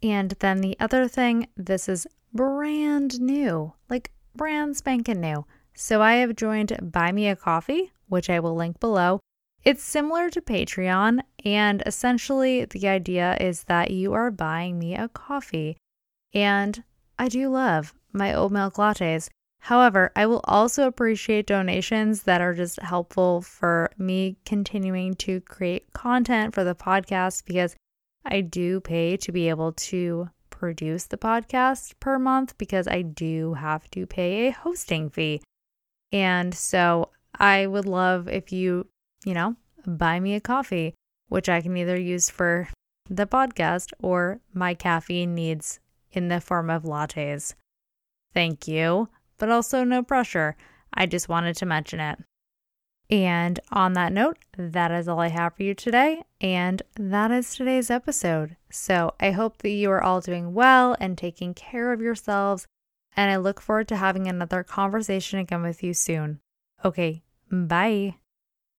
And 0.02 0.32
then 0.40 0.62
the 0.62 0.78
other 0.80 1.10
thing, 1.10 1.48
this 1.58 1.90
is 1.90 2.08
brand 2.34 3.20
new, 3.20 3.74
like 3.90 4.12
brand 4.36 4.78
spanking 4.78 5.22
new. 5.22 5.46
So 5.74 6.02
I 6.02 6.16
have 6.16 6.36
joined 6.36 6.92
Buy 6.92 7.12
Me 7.12 7.28
a 7.28 7.36
Coffee, 7.36 7.92
which 8.08 8.30
I 8.30 8.40
will 8.40 8.56
link 8.56 8.80
below. 8.80 9.20
It's 9.64 9.84
similar 9.84 10.30
to 10.30 10.42
Patreon, 10.42 11.22
and 11.44 11.84
essentially 11.86 12.66
the 12.66 12.88
idea 12.88 13.38
is 13.40 13.64
that 13.64 13.92
you 13.92 14.14
are 14.14 14.32
buying 14.32 14.80
me 14.80 14.96
a 14.96 15.10
coffee. 15.10 15.78
And 16.34 16.84
I 17.18 17.28
do 17.28 17.50
love 17.50 17.94
my 18.14 18.34
oat 18.34 18.52
milk 18.52 18.76
lattes. 18.76 19.30
However, 19.64 20.12
I 20.16 20.26
will 20.26 20.42
also 20.46 20.88
appreciate 20.88 21.48
donations 21.48 22.24
that 22.24 22.40
are 22.40 22.54
just 22.54 22.82
helpful 22.82 23.42
for 23.42 23.92
me 23.98 24.38
continuing 24.46 25.16
to 25.16 25.42
create 25.42 25.92
content 25.92 26.54
for 26.54 26.64
the 26.64 26.76
podcast 26.76 27.46
because 27.46 27.76
I 28.26 28.42
do 28.42 28.80
pay 28.80 29.18
to 29.18 29.32
be 29.32 29.50
able 29.50 29.74
to 29.74 30.30
produce 30.60 31.06
the 31.06 31.18
podcast 31.18 31.94
per 32.00 32.20
month 32.20 32.58
because 32.58 32.88
I 32.88 33.02
do 33.02 33.56
have 33.56 33.90
to 33.92 34.06
pay 34.06 34.48
a 34.48 34.52
hosting 34.52 35.10
fee. 35.10 35.42
And 36.12 36.54
so 36.54 37.10
I 37.34 37.66
would 37.66 37.86
love 37.86 38.28
if 38.28 38.52
you 38.52 38.88
you 39.26 39.34
know, 39.34 39.56
buy 39.86 40.20
me 40.20 40.36
a 40.36 40.40
coffee, 40.40 40.96
which 41.28 41.50
I 41.50 41.62
can 41.62 41.76
either 41.78 42.00
use 42.00 42.30
for 42.30 42.70
the 43.10 43.26
podcast 43.26 43.92
or 44.02 44.40
my 44.54 44.74
caffeine 44.74 45.36
needs 45.36 45.80
in 46.12 46.28
the 46.28 46.42
form 46.42 46.70
of 46.70 46.84
lattes. 46.84 47.54
Thank 48.34 48.68
you, 48.68 49.10
but 49.38 49.50
also 49.50 49.84
no 49.84 50.04
pressure. 50.04 50.56
I 50.94 51.06
just 51.06 51.30
wanted 51.30 51.56
to 51.58 51.66
mention 51.66 52.00
it. 52.00 52.20
And 53.10 53.60
on 53.72 53.94
that 53.94 54.14
note, 54.14 54.38
that 54.56 54.92
is 54.92 55.08
all 55.08 55.20
I 55.20 55.30
have 55.30 55.56
for 55.56 55.64
you 55.64 55.74
today. 55.74 56.24
And 56.40 56.82
that 56.96 57.32
is 57.32 57.56
today's 57.56 57.90
episode. 57.90 58.56
So 58.70 59.16
I 59.20 59.32
hope 59.32 59.60
that 59.60 59.70
you 59.70 59.90
are 59.90 60.04
all 60.04 60.22
doing 60.22 60.54
well 60.54 60.96
and 61.00 61.18
taking 61.18 61.54
care 61.54 61.92
of 61.92 62.02
yourselves. 62.02 62.68
And 63.16 63.32
I 63.32 63.38
look 63.38 63.62
forward 63.62 63.88
to 63.88 63.98
having 63.98 64.28
another 64.28 64.64
conversation 64.64 65.40
again 65.40 65.64
with 65.64 65.82
you 65.82 65.94
soon. 65.94 66.40
Okay, 66.86 67.24
bye. 67.52 68.16